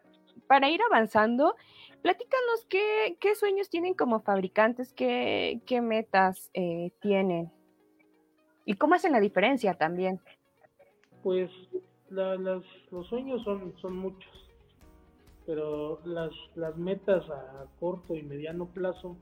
[0.47, 1.55] para ir avanzando,
[2.01, 7.51] platícanos qué, qué sueños tienen como fabricantes, qué, qué metas eh, tienen
[8.65, 10.19] y cómo hacen la diferencia también.
[11.21, 11.51] Pues
[12.09, 14.46] la- las, los sueños son, son muchos,
[15.47, 19.15] pero las, las metas a corto y mediano plazo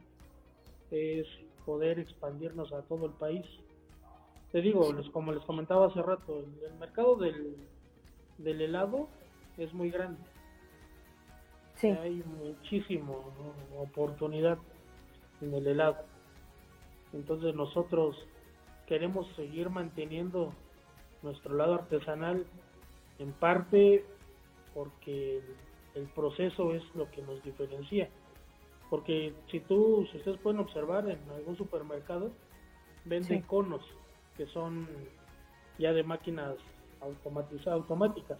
[0.91, 1.25] es
[1.65, 3.45] poder expandirnos a todo el país.
[4.51, 7.55] Te digo, les- como les comentaba hace rato, el, el mercado del,
[8.39, 9.07] del helado
[9.57, 10.19] es muy grande.
[11.75, 13.31] Sí, Hay muchísimo
[13.71, 13.81] ¿no?
[13.81, 14.57] oportunidad
[15.41, 15.97] en el helado.
[17.13, 18.17] Entonces nosotros
[18.87, 20.53] queremos seguir manteniendo
[21.21, 22.45] nuestro lado artesanal
[23.19, 24.05] en parte
[24.73, 25.41] porque
[25.95, 28.09] el, proceso es lo que nos diferencia.
[28.89, 32.31] Porque si tú, si ustedes pueden observar en algún supermercado,
[33.05, 33.81] venden conos
[34.37, 34.87] que son
[35.77, 36.55] ya de máquinas
[37.01, 38.39] automatizadas, automáticas.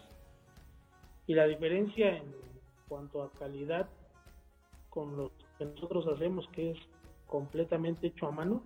[1.28, 2.34] Y la diferencia en
[2.88, 3.89] cuanto a calidad
[4.89, 6.78] con lo que nosotros hacemos, que es
[7.28, 8.64] completamente hecho a mano,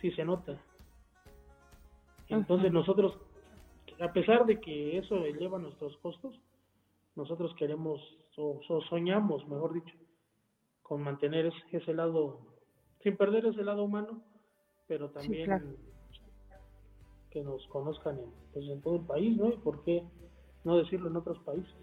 [0.00, 0.58] sí se nota.
[2.28, 3.18] Entonces nosotros,
[4.00, 6.38] a pesar de que eso eleva nuestros costos,
[7.18, 8.00] nosotros queremos
[8.36, 9.94] o, soñamos, mejor dicho,
[10.82, 12.38] con mantener ese, lado,
[13.02, 14.22] sin perder ese lado humano,
[14.86, 15.76] pero también
[17.30, 19.48] que nos conozcan en, pues, en todo el país, ¿no?
[19.48, 20.04] ¿Y por qué
[20.62, 21.74] no decirlo en otros países?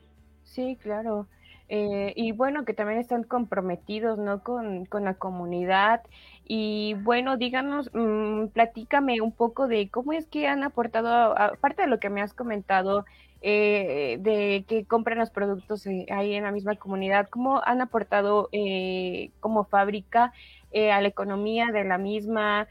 [0.44, 1.28] Sí, claro.
[1.68, 4.42] Eh, y bueno, que también están comprometidos, ¿no?
[4.42, 6.02] Con, con la comunidad.
[6.46, 11.88] Y bueno, díganos, mmm, platícame un poco de cómo es que han aportado, aparte de
[11.90, 13.06] lo que me has comentado,
[13.48, 18.50] eh, de que compran los productos eh, ahí en la misma comunidad, cómo han aportado
[18.52, 20.34] eh, como fábrica
[20.72, 22.68] eh, a la economía de la misma,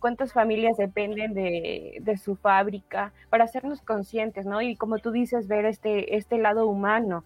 [0.00, 4.60] cuántas familias dependen de, de, su fábrica, para hacernos conscientes, ¿no?
[4.60, 7.24] Y como tú dices, ver este, este lado humano.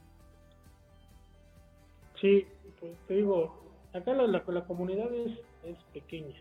[2.20, 2.46] Sí,
[2.78, 3.53] pues, te digo,
[3.92, 5.32] acá la, la, comunidad es,
[5.64, 6.40] es, pequeña,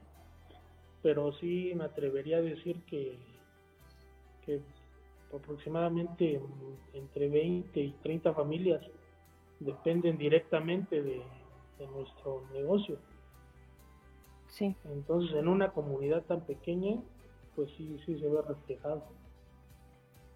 [1.02, 3.18] pero sí me atrevería a decir que,
[4.46, 4.62] que
[5.34, 6.42] aproximadamente
[6.94, 8.82] entre 20 y 30 familias
[9.60, 11.22] dependen directamente de,
[11.96, 13.00] nuestro negocio.
[14.48, 14.76] Sí.
[14.86, 17.02] Entonces, en una comunidad tan pequeña,
[17.56, 19.04] pues sí, sí se ve reflejado.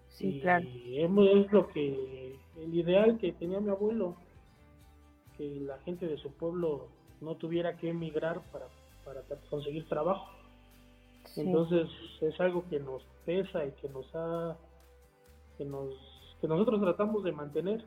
[0.08, 0.66] Sí, claro.
[0.66, 4.16] Y es lo que, el ideal que tenía mi abuelo,
[5.36, 6.88] que la gente de su pueblo
[7.20, 8.66] no tuviera que emigrar para,
[9.04, 10.28] para conseguir trabajo.
[11.36, 11.88] Entonces
[12.20, 14.56] es algo que nos pesa y que nos ha
[15.56, 15.94] que nos
[16.40, 17.84] que nosotros tratamos de mantener.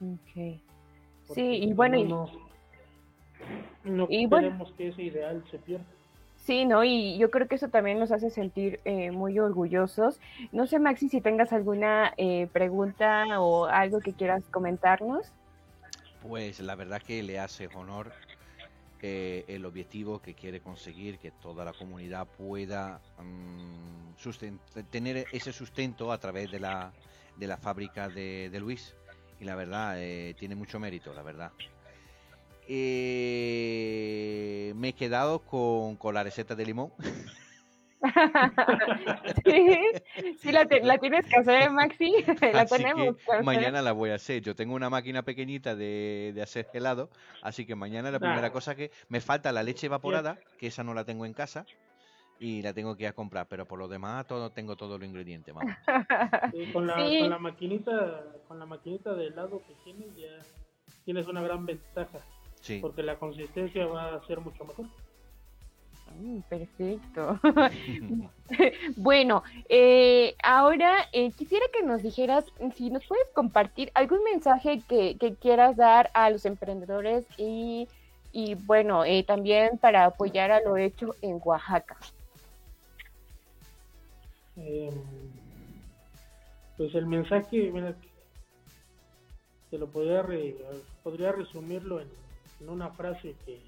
[0.00, 0.62] Okay.
[1.32, 2.30] Sí, y bueno, no,
[3.84, 5.86] no, queremos que ese ideal se pierda.
[6.36, 6.84] Sí, ¿no?
[6.84, 10.20] Y yo creo que eso también nos hace sentir eh, muy orgullosos.
[10.52, 15.32] No sé, Maxi, si tengas alguna eh, pregunta o algo que quieras comentarnos.
[16.20, 18.12] Pues la verdad que le hace honor
[19.06, 24.14] eh, el objetivo que quiere conseguir, que toda la comunidad pueda mm,
[24.90, 26.90] tener ese sustento a través de la,
[27.36, 28.96] de la fábrica de, Luis.
[29.38, 31.52] Y la verdad, eh, tiene mucho mérito, la verdad.
[32.66, 33.92] Eh,
[34.74, 36.90] me he quedado con, con la receta de limón.
[40.38, 40.66] sí, la,
[40.98, 42.12] tienes que hacer, Maxi.
[42.52, 43.16] la tenemos.
[43.42, 44.42] mañana la voy a hacer.
[44.42, 47.10] Yo tengo una máquina pequeñita de, hacer helado,
[47.42, 50.94] así que mañana la primera cosa que me falta la leche evaporada, que esa no
[50.94, 51.66] la tengo en casa
[52.38, 55.08] y la tengo que ir a comprar, pero por lo demás todo tengo todos los
[55.08, 55.54] ingredientes,
[56.72, 60.28] con, la, con la maquinita, con la maquinita de helado que tienes ya
[61.04, 62.20] tienes una gran ventaja.
[62.80, 64.86] Porque la consistencia va a ser mucho mejor.
[66.14, 67.40] Mm, perfecto.
[68.96, 72.44] bueno, eh, ahora eh, quisiera que nos dijeras
[72.76, 77.88] si nos puedes compartir algún mensaje que, quieras dar a los emprendedores y,
[78.32, 81.96] y bueno, eh, también para apoyar a lo hecho en Oaxaca.
[84.56, 84.92] Em,
[86.76, 87.96] pues el mensaje, mira,
[89.70, 90.24] te lo podría,
[91.02, 92.08] podría resumirlo en,
[92.60, 93.58] en una frase que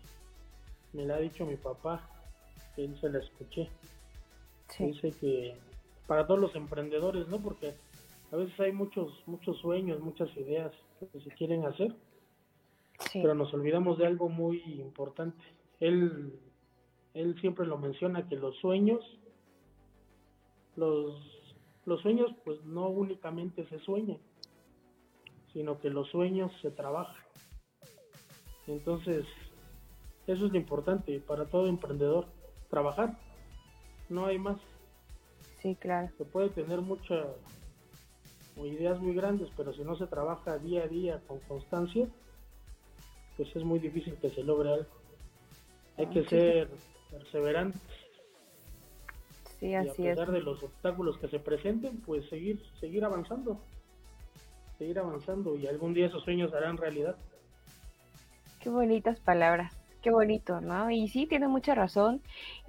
[0.93, 2.16] me la ha dicho mi papá
[2.77, 3.71] él se la escuché.
[4.79, 5.57] Dice que
[6.07, 7.41] para todos los emprendedores, ¿no?
[7.41, 7.75] Porque
[8.33, 10.73] a veces hay muchos, muchos sueños, muchas ideas
[11.13, 11.95] que se quieren hacer,
[13.13, 15.43] pero nos olvidamos de algo muy importante.
[15.81, 16.39] Él,
[17.15, 19.01] él siempre lo menciona que los sueños,
[20.77, 21.15] los,
[21.85, 24.19] los sueños pues no únicamente se sueñan,
[25.53, 27.25] sino que los sueños se trabajan.
[28.67, 29.25] Entonces,
[30.27, 32.27] eso es lo importante para todo emprendedor
[32.69, 33.17] trabajar.
[34.09, 34.59] No hay más.
[35.61, 36.11] Sí, claro.
[36.17, 37.27] Se puede tener muchas
[38.57, 42.09] ideas muy grandes, pero si no se trabaja día a día con constancia,
[43.37, 44.91] pues es muy difícil que se logre algo.
[45.99, 46.71] Hay que ser
[47.11, 47.81] perseverantes.
[49.59, 53.61] Sí, así y a pesar de los obstáculos que se presenten, pues seguir, seguir avanzando.
[54.79, 57.17] Seguir avanzando y algún día esos sueños harán realidad.
[58.61, 59.76] Qué bonitas palabras
[60.07, 60.89] Qué bonito, ¿no?
[60.89, 62.23] Y sí, tiene mucha razón.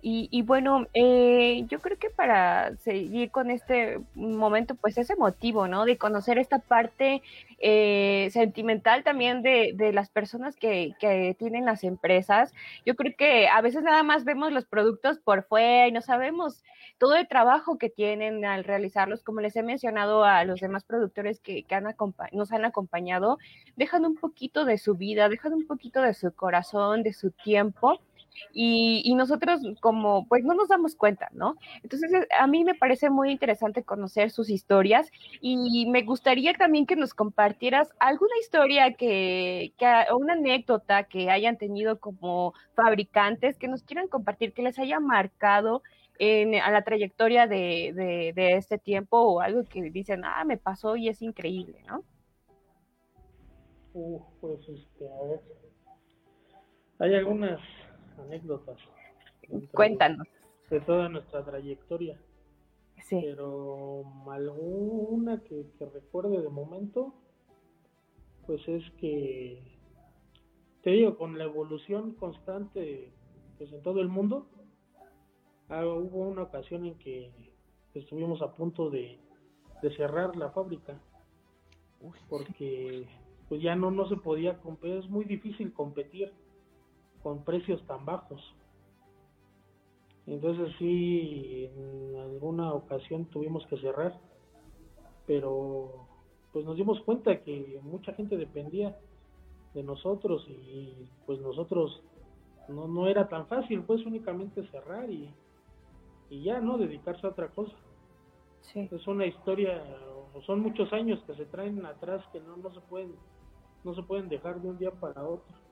[0.09, 5.83] Y, bueno, eh, yo creo que para seguir con este momento, pues es emotivo, ¿no?
[5.83, 7.21] De conocer esta parte
[7.59, 12.53] eh, sentimental también de, de las personas que, que, tienen las empresas.
[12.85, 16.63] Yo creo que a veces nada más vemos los productos por fuera y no sabemos
[16.99, 19.23] todo el trabajo que tienen al realizarlos.
[19.23, 21.83] Como les he mencionado a los demás productores que, que han
[22.31, 23.39] nos han acompañado,
[23.75, 27.99] dejan un poquito de su vida, dejan un poquito de su corazón, de su tiempo
[28.53, 31.55] y, nosotros como pues no nos damos cuenta, ¿no?
[31.81, 35.09] Entonces eh, a mí me parece muy interesante conocer sus historias
[35.41, 39.73] y me gustaría también que nos compartieras alguna historia que,
[40.11, 44.99] o una anécdota que hayan tenido como fabricantes que nos quieran compartir, que les haya
[44.99, 45.81] marcado
[46.19, 50.95] en, a la trayectoria de, de, este tiempo o algo que dicen, ah, me pasó
[50.95, 52.03] y es increíble, ¿no?
[54.41, 55.41] pues este, a ver.
[56.99, 57.59] Hay algunas
[58.19, 58.77] anécdotas.
[59.73, 60.27] Cuéntanos.
[60.69, 62.19] De, toda nuestra trayectoria.
[63.03, 63.19] Sí.
[63.21, 67.13] Pero alguna que, recuerde de momento,
[68.45, 69.61] pues es que,
[70.81, 73.13] te digo, con la evolución constante
[73.57, 74.47] pues en todo el mundo,
[75.69, 77.31] ah, hubo una ocasión en que
[77.93, 79.19] estuvimos a punto de,
[79.95, 80.99] cerrar la fábrica
[82.29, 83.07] porque
[83.47, 86.33] pues ya no no se podía competir es muy difícil competir
[87.27, 88.41] con precios tan bajos.
[90.27, 94.17] Entonces sí, en alguna ocasión tuvimos que cerrar,
[95.25, 96.07] pero
[96.53, 98.97] pues nos dimos cuenta que mucha gente dependía
[99.73, 102.01] de nosotros y pues nosotros
[102.69, 105.29] no, no era tan fácil, pues únicamente cerrar y,
[106.29, 106.77] y ya, ¿no?
[106.77, 107.75] Dedicarse a otra cosa.
[108.61, 108.87] Sí.
[108.89, 109.83] Es una historia,
[110.45, 113.15] son muchos años que se traen atrás que no, no se pueden,
[113.83, 115.66] no se pueden dejar de un día para otro.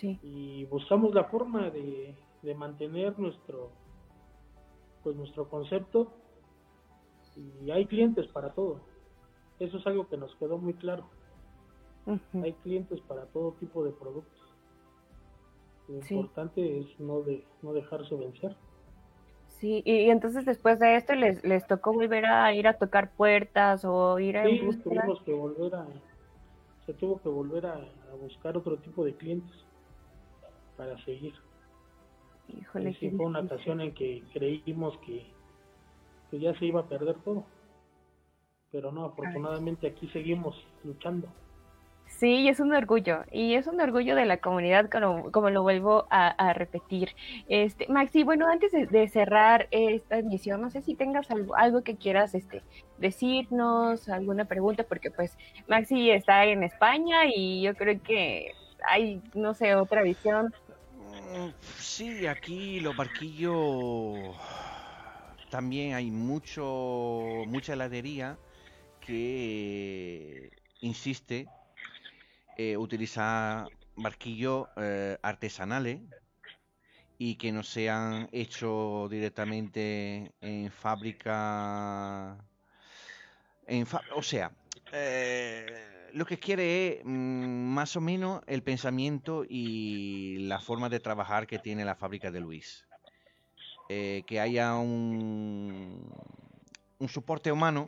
[0.00, 2.16] Y buscamos la forma de,
[2.56, 3.70] mantener nuestro,
[5.02, 6.12] pues nuestro concepto
[7.36, 8.80] y hay clientes para todo.
[9.58, 11.04] Eso es algo que nos quedó muy claro.
[12.42, 14.40] Hay clientes para todo tipo de productos.
[15.88, 18.56] Lo importante es no, de, no dejarse vencer.
[19.46, 23.84] Sí, y, entonces después de esto les, les tocó volver a ir a tocar puertas
[23.84, 24.44] o ir a...
[24.44, 25.86] Sí, tuvimos que volver a...
[26.86, 27.80] Se tuvo que volver a
[28.20, 29.64] buscar otro tipo de clientes
[30.82, 31.34] para seguir.
[32.48, 35.24] Híjole, sí, fue una ocasión en que creímos que,
[36.30, 37.44] que ya se iba a perder todo.
[38.72, 41.28] Pero no, afortunadamente aquí seguimos luchando.
[42.06, 46.06] Sí, es un orgullo, y es un orgullo de la comunidad, como, como lo vuelvo
[46.10, 47.10] a, repetir.
[47.48, 51.96] Este, Maxi, bueno, antes de, cerrar esta emisión, no sé si tengas algo, algo que
[51.96, 52.62] quieras este,
[52.98, 58.52] decirnos, alguna pregunta, porque pues Maxi está en España y yo creo que
[58.86, 60.52] hay, no sé, otra visión
[61.78, 64.36] Sí, aquí los barquillos
[65.50, 68.38] también hay mucho mucha heladería
[69.06, 71.48] que insiste
[72.56, 76.00] eh, utilizar barquillos eh, artesanales
[77.18, 82.36] y que no sean hechos directamente en fábrica
[83.66, 84.52] en o sea
[84.92, 91.00] eh, lo que quiere es mm, más o menos el pensamiento y la forma de
[91.00, 92.86] trabajar que tiene la fábrica de Luis.
[93.88, 96.10] Eh, que haya un,
[96.98, 97.86] un soporte humano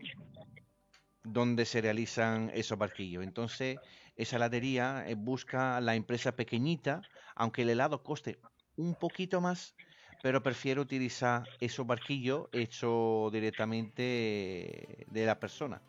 [1.22, 3.24] donde se realizan esos barquillos.
[3.24, 3.78] Entonces,
[4.16, 7.02] esa heladería eh, busca la empresa pequeñita,
[7.34, 8.38] aunque el helado coste
[8.76, 9.74] un poquito más,
[10.22, 15.80] pero prefiere utilizar esos barquillos hechos directamente de la persona.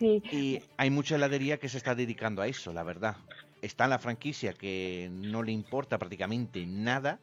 [0.00, 3.16] Y hay mucha heladería que se está dedicando a eso, la verdad.
[3.62, 7.18] Está en la franquicia que no le importa prácticamente nada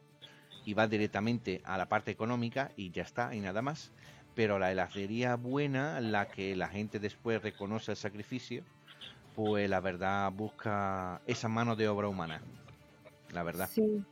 [0.64, 3.92] y va directamente a la parte económica y ya está, y nada más.
[4.34, 8.64] Pero la heladería buena, la que la gente después reconoce el sacrificio,
[9.34, 12.42] pues la verdad busca esa mano de obra humana.
[13.32, 13.68] La verdad.
[13.72, 14.04] Sí.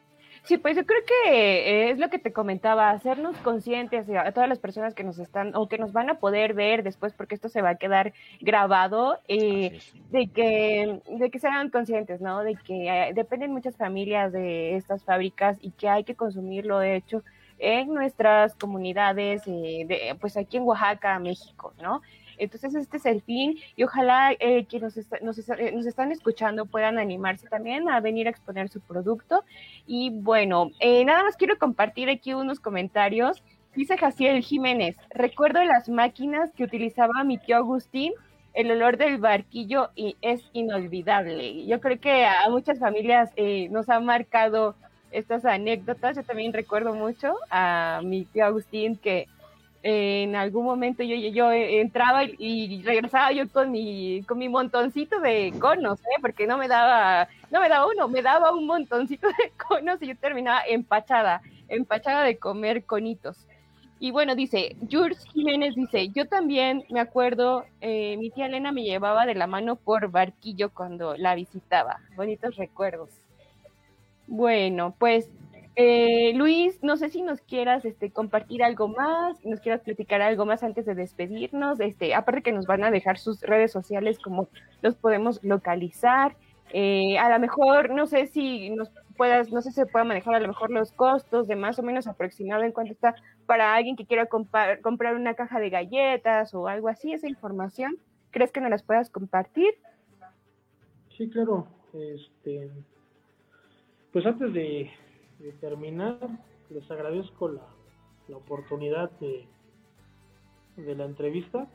[0.44, 4.58] Sí, pues yo creo que es lo que te comentaba, hacernos conscientes a todas las
[4.58, 7.62] personas que nos están o que nos van a poder ver después, porque esto se
[7.62, 9.80] va a quedar grabado, eh,
[10.10, 12.42] de que de que sean conscientes, ¿no?
[12.44, 16.96] De que eh, dependen muchas familias de estas fábricas y que hay que consumirlo de
[16.96, 17.22] hecho
[17.58, 22.02] en nuestras comunidades, eh, de, pues aquí en Oaxaca, México, ¿no?
[22.38, 26.66] Entonces este es el fin y ojalá eh, que nos, nos, eh, nos, están escuchando
[26.66, 29.44] puedan animarse también a venir a exponer su producto.
[29.86, 33.42] Y bueno, eh, nada más quiero compartir aquí unos comentarios.
[33.74, 38.12] Dice Jaciel Jiménez, recuerdo las máquinas que utilizaba mi tío Agustín
[38.54, 41.66] el olor del barquillo y es inolvidable.
[41.66, 44.76] Yo creo que a muchas familias eh, nos ha marcado
[45.10, 46.16] estas anécdotas.
[46.16, 49.26] Yo también recuerdo mucho a mi tío Agustín que
[49.86, 55.52] en algún momento yo, yo, entraba y, regresaba yo con mi, con mi montoncito de
[55.60, 56.20] conos, ¿eh?
[56.22, 60.06] porque no me daba, no me daba uno, me daba un montoncito de conos y
[60.06, 63.36] yo terminaba empachada, empachada de comer conitos.
[64.00, 68.84] Y bueno, dice, Jules Jiménez dice, yo también me acuerdo, eh, mi tía Elena me
[68.84, 72.00] llevaba de la mano por barquillo cuando la visitaba.
[72.16, 73.10] Bonitos recuerdos.
[74.26, 75.28] Bueno, pues
[75.76, 80.46] eh, Luis, no sé si nos quieras este, compartir algo más, nos quieras platicar algo
[80.46, 81.80] más antes de despedirnos.
[81.80, 84.48] Este, aparte que nos van a dejar sus redes sociales, como
[84.82, 86.36] los podemos localizar.
[86.72, 90.34] Eh, a lo mejor, no sé si nos puedas, no sé si se puede manejar
[90.34, 93.14] a lo mejor los costos de más o menos aproximado en cuanto está
[93.46, 97.96] para alguien que quiera comprar una caja de galletas o algo así, esa información.
[98.30, 99.74] ¿Crees que nos las puedas compartir?
[101.16, 101.66] Sí, claro.
[101.92, 102.70] Este,
[104.12, 104.90] pues antes de,
[105.52, 106.18] terminar,
[106.70, 107.66] les agradezco la,
[108.34, 109.46] oportunidad de,
[110.76, 111.68] de la entrevista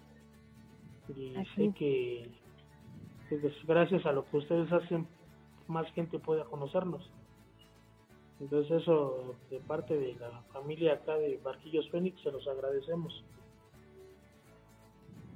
[1.15, 2.27] y sé que
[3.29, 5.07] pues, gracias a lo que ustedes hacen
[5.67, 7.09] más gente puede conocernos.
[8.39, 13.23] Entonces eso de parte de la familia acá de Barquillos Fénix se los agradecemos.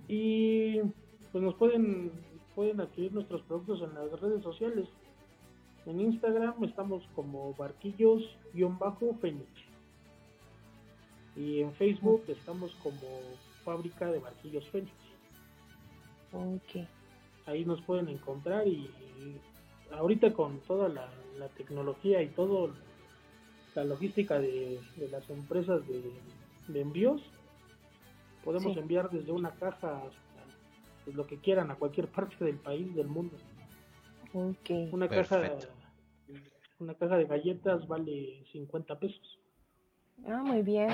[0.07, 0.79] Y
[1.31, 2.11] pues nos pueden
[2.55, 4.87] pueden adquirir nuestros productos en las redes sociales.
[5.85, 9.47] En Instagram estamos como barquillos-fénix.
[11.35, 13.07] Y en Facebook estamos como
[13.63, 14.93] fábrica de barquillos Fénix.
[16.31, 16.87] Ok.
[17.45, 18.89] Ahí nos pueden encontrar y,
[19.91, 21.09] ahorita con toda la,
[21.57, 22.73] tecnología y todo
[23.75, 24.79] la logística de,
[25.11, 27.21] las empresas de, envíos,
[28.45, 30.43] podemos enviar desde una caja hasta
[31.03, 33.35] pues, lo que quieran a cualquier parte del país, del mundo.
[34.33, 35.57] Una caja
[36.79, 39.39] una caja de galletas vale 50 pesos.
[40.27, 40.89] Ah, muy bien.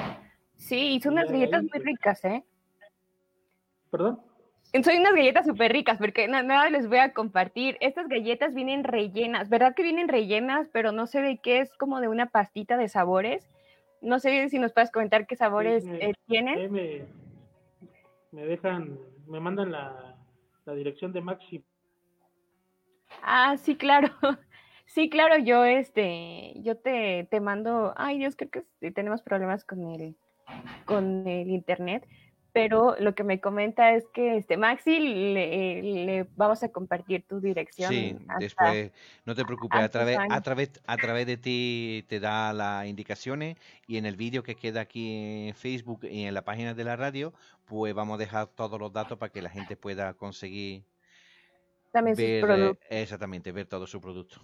[0.55, 2.43] Sí, y son unas galletas muy ricas, ¿eh?
[3.89, 4.21] ¿Perdón?
[4.83, 7.77] Son unas galletas súper ricas, porque nada les voy a compartir.
[7.79, 10.69] Estas galletas vienen rellenas, ¿verdad que vienen rellenas?
[10.71, 13.49] Pero no sé de qué, es como de una pastita de sabores.
[14.01, 16.71] No sé si nos puedes comentar qué sabores eh, tienen.
[16.71, 17.05] Me,
[18.31, 20.15] me, dejan, me mandan la,
[20.65, 21.63] la dirección de Maxi
[23.23, 24.09] Ah, sí, claro.
[24.91, 29.87] Sí, claro, yo este, yo te, te mando, ay Dios, creo que tenemos problemas con
[29.91, 30.15] el,
[30.85, 32.07] con el internet,
[32.53, 37.91] pero lo que me comenta es que este Maxi le, vamos a compartir tu dirección.
[37.91, 38.91] Sí, después
[39.25, 43.57] no te preocupes, a través, a través, a través de ti te da las indicaciones
[43.85, 46.95] y en el vídeo que queda aquí en Facebook y en la página de la
[46.95, 47.31] radio,
[47.65, 50.83] pues vamos a dejar todos los datos para que la gente pueda conseguir
[51.91, 54.41] también ver, exactamente, ver todo su producto.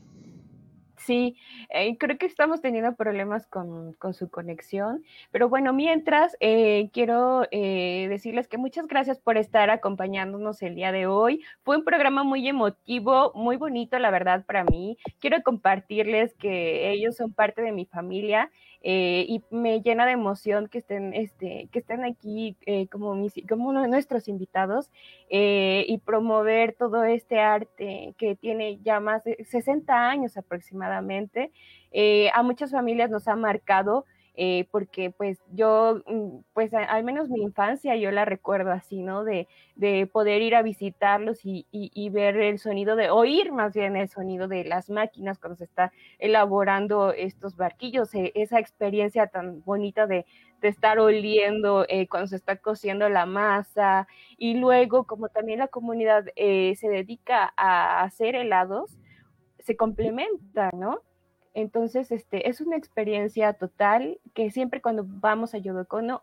[1.06, 1.38] Sí,
[1.70, 7.48] eh, creo que estamos teniendo problemas con, con su conexión, pero bueno, mientras eh, quiero
[7.52, 11.44] eh, decirles que muchas gracias por estar acompañándonos el día de hoy.
[11.64, 14.98] Fue un programa muy emotivo, muy bonito, la verdad, para mí.
[15.20, 18.50] Quiero compartirles que ellos son parte de mi familia
[18.88, 23.34] eh, y me llena de emoción que estén, este, que estén aquí eh, como, mis,
[23.50, 24.92] como uno de nuestros invitados
[25.28, 31.52] eh, y promover todo este arte que tiene ya más de 60 años aproximadamente.
[32.32, 34.06] a muchas familias nos ha marcado
[34.38, 39.24] eh, porque pues yo, mm, pues al menos mi infancia yo la recuerdo así, ¿no?
[39.24, 43.96] De, de poder ir a visitarlos y, y, ver el sonido de, oír más bien
[43.96, 49.64] el sonido de las máquinas cuando se está elaborando estos barquillos, eh, esa experiencia tan
[49.64, 50.26] bonita de,
[50.62, 54.08] de estar oliendo eh, cuando se está cociendo la masa
[54.38, 58.98] y luego como también la comunidad se dedica a hacer helados,
[59.60, 61.02] se complementa, ¿no?
[61.56, 66.22] Entonces, este, es una experiencia total que siempre cuando vamos a Yodocono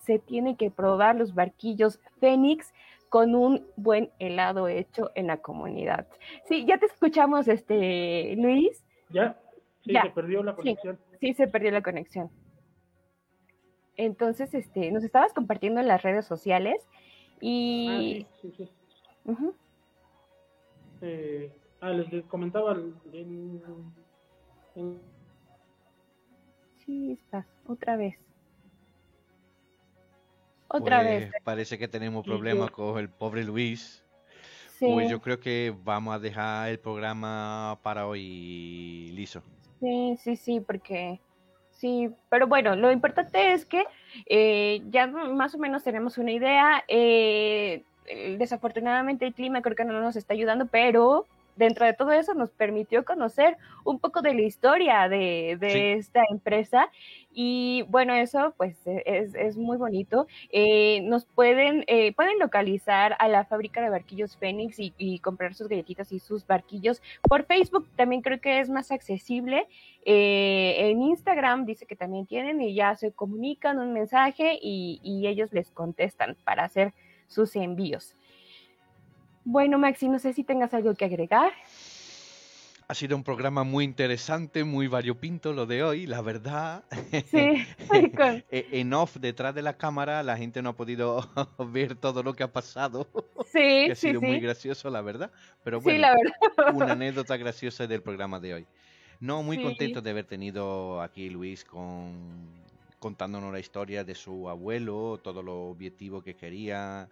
[0.00, 2.74] se tiene que probar los barquillos Fénix
[3.08, 6.06] con un buen helado hecho en la comunidad.
[6.44, 8.84] Sí, ya te escuchamos, este, Luis.
[9.08, 9.40] Ya,
[9.82, 10.98] sí, se perdió la conexión.
[11.20, 12.30] Sí, se perdió la conexión.
[13.96, 16.86] Entonces, este, nos estabas compartiendo en las redes sociales
[17.40, 18.26] y...
[18.28, 18.70] Ah, sí, sí,
[21.00, 21.50] eh,
[21.80, 22.76] ah, les comentaba
[23.12, 23.62] en
[26.84, 28.16] Sí, estás, otra vez.
[30.68, 31.32] Otra pues, vez.
[31.44, 34.04] Parece que tenemos problemas con el pobre Luis.
[34.78, 39.42] Pues yo creo que vamos a dejar el programa para hoy liso.
[39.80, 41.18] Sí, sí, sí, porque
[41.70, 43.84] sí, pero bueno, lo importante es que
[44.26, 46.84] eh, ya más o menos tenemos una idea.
[46.88, 47.84] Eh,
[48.38, 51.26] desafortunadamente el clima creo que no nos está ayudando, pero
[51.56, 55.56] dentro de todo eso nos permitió conocer un poco de la historia de,
[55.98, 56.90] esta empresa
[57.32, 59.02] y bueno, eso pues e,
[59.34, 60.26] es, muy bonito.
[60.50, 65.68] Eh, nos pueden, eh, pueden localizar a la fábrica de barquillos Fénix y, comprar sus
[65.68, 69.66] galletitas y sus barquillos por Facebook, también creo que es más accesible.
[70.04, 75.26] Eh, en Instagram dice que también tienen y ya se comunican un mensaje y, y
[75.26, 76.92] ellos les contestan para hacer
[77.26, 78.14] sus envíos.
[79.46, 81.52] Bueno, Maxi, no sé si tengas algo que agregar.
[82.88, 86.82] Ha sido un programa muy interesante, muy variopinto lo de hoy, la verdad.
[87.30, 87.64] Sí,
[88.50, 91.30] e, en off, detrás de la cámara, la gente no ha podido
[91.70, 93.06] ver todo lo que ha pasado.
[93.52, 95.30] Sí, ha sido muy gracioso, la verdad.
[95.62, 96.74] Pero bueno, sí, la verdad.
[96.74, 98.66] una anécdota graciosa del programa de hoy.
[99.20, 102.66] No, muy contento de haber tenido aquí Luis con
[102.98, 107.08] contándonos la historia de su abuelo, todo lo objetivo que quería,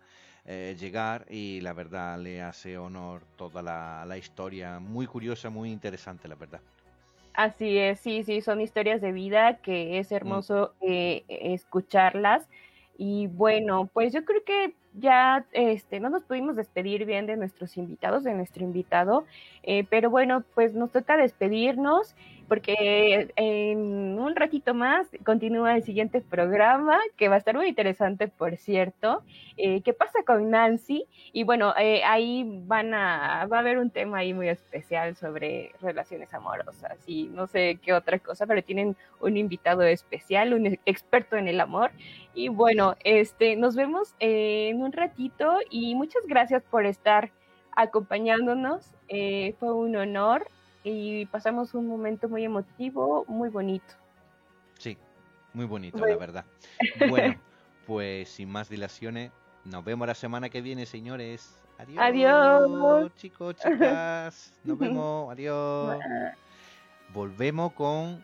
[0.46, 5.70] eh, llegar y la verdad le hace honor toda la, la historia, muy curiosa, muy
[5.70, 6.60] interesante la verdad.
[7.34, 10.14] Así es, sí, sí, son historias de vida que es mm.
[10.14, 12.48] hermoso eh, escucharlas.
[12.96, 17.76] Y bueno, pues yo creo que ya este, no nos pudimos despedir bien de nuestros
[17.76, 19.24] invitados, de nuestro invitado,
[19.62, 22.14] eh, pero bueno, pues nos toca despedirnos
[22.48, 28.28] porque en un ratito más continúa el siguiente programa, que va a estar muy interesante,
[28.28, 29.22] por cierto.
[29.56, 31.06] Eh, ¿Qué pasa con Nancy?
[31.32, 35.72] Y bueno, eh, ahí van a, va a haber un tema ahí muy especial sobre
[35.80, 41.36] relaciones amorosas y no sé qué otra cosa, pero tienen un invitado especial, un experto
[41.36, 41.92] en el amor.
[42.34, 47.30] Y bueno, este, nos vemos en un ratito y muchas gracias por estar
[47.76, 48.90] acompañándonos.
[49.08, 50.48] Eh, fue un honor
[50.82, 53.94] y pasamos un momento muy emotivo, muy bonito.
[54.78, 54.96] Sí,
[55.52, 56.44] muy bonito, la verdad.
[57.08, 57.34] Bueno,
[57.86, 59.32] pues sin más dilaciones,
[59.64, 61.58] nos vemos la semana que viene, señores.
[61.78, 61.98] Adiós.
[61.98, 63.14] Adiós.
[63.16, 64.52] Chicos, chicas.
[64.62, 65.30] Nos vemos.
[65.32, 65.98] Adiós.
[67.12, 68.22] Volvemos con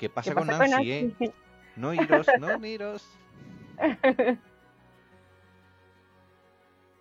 [0.00, 1.32] ¿Qué pasa, con, Nancy, Eh?
[1.76, 3.06] No iros, no iros.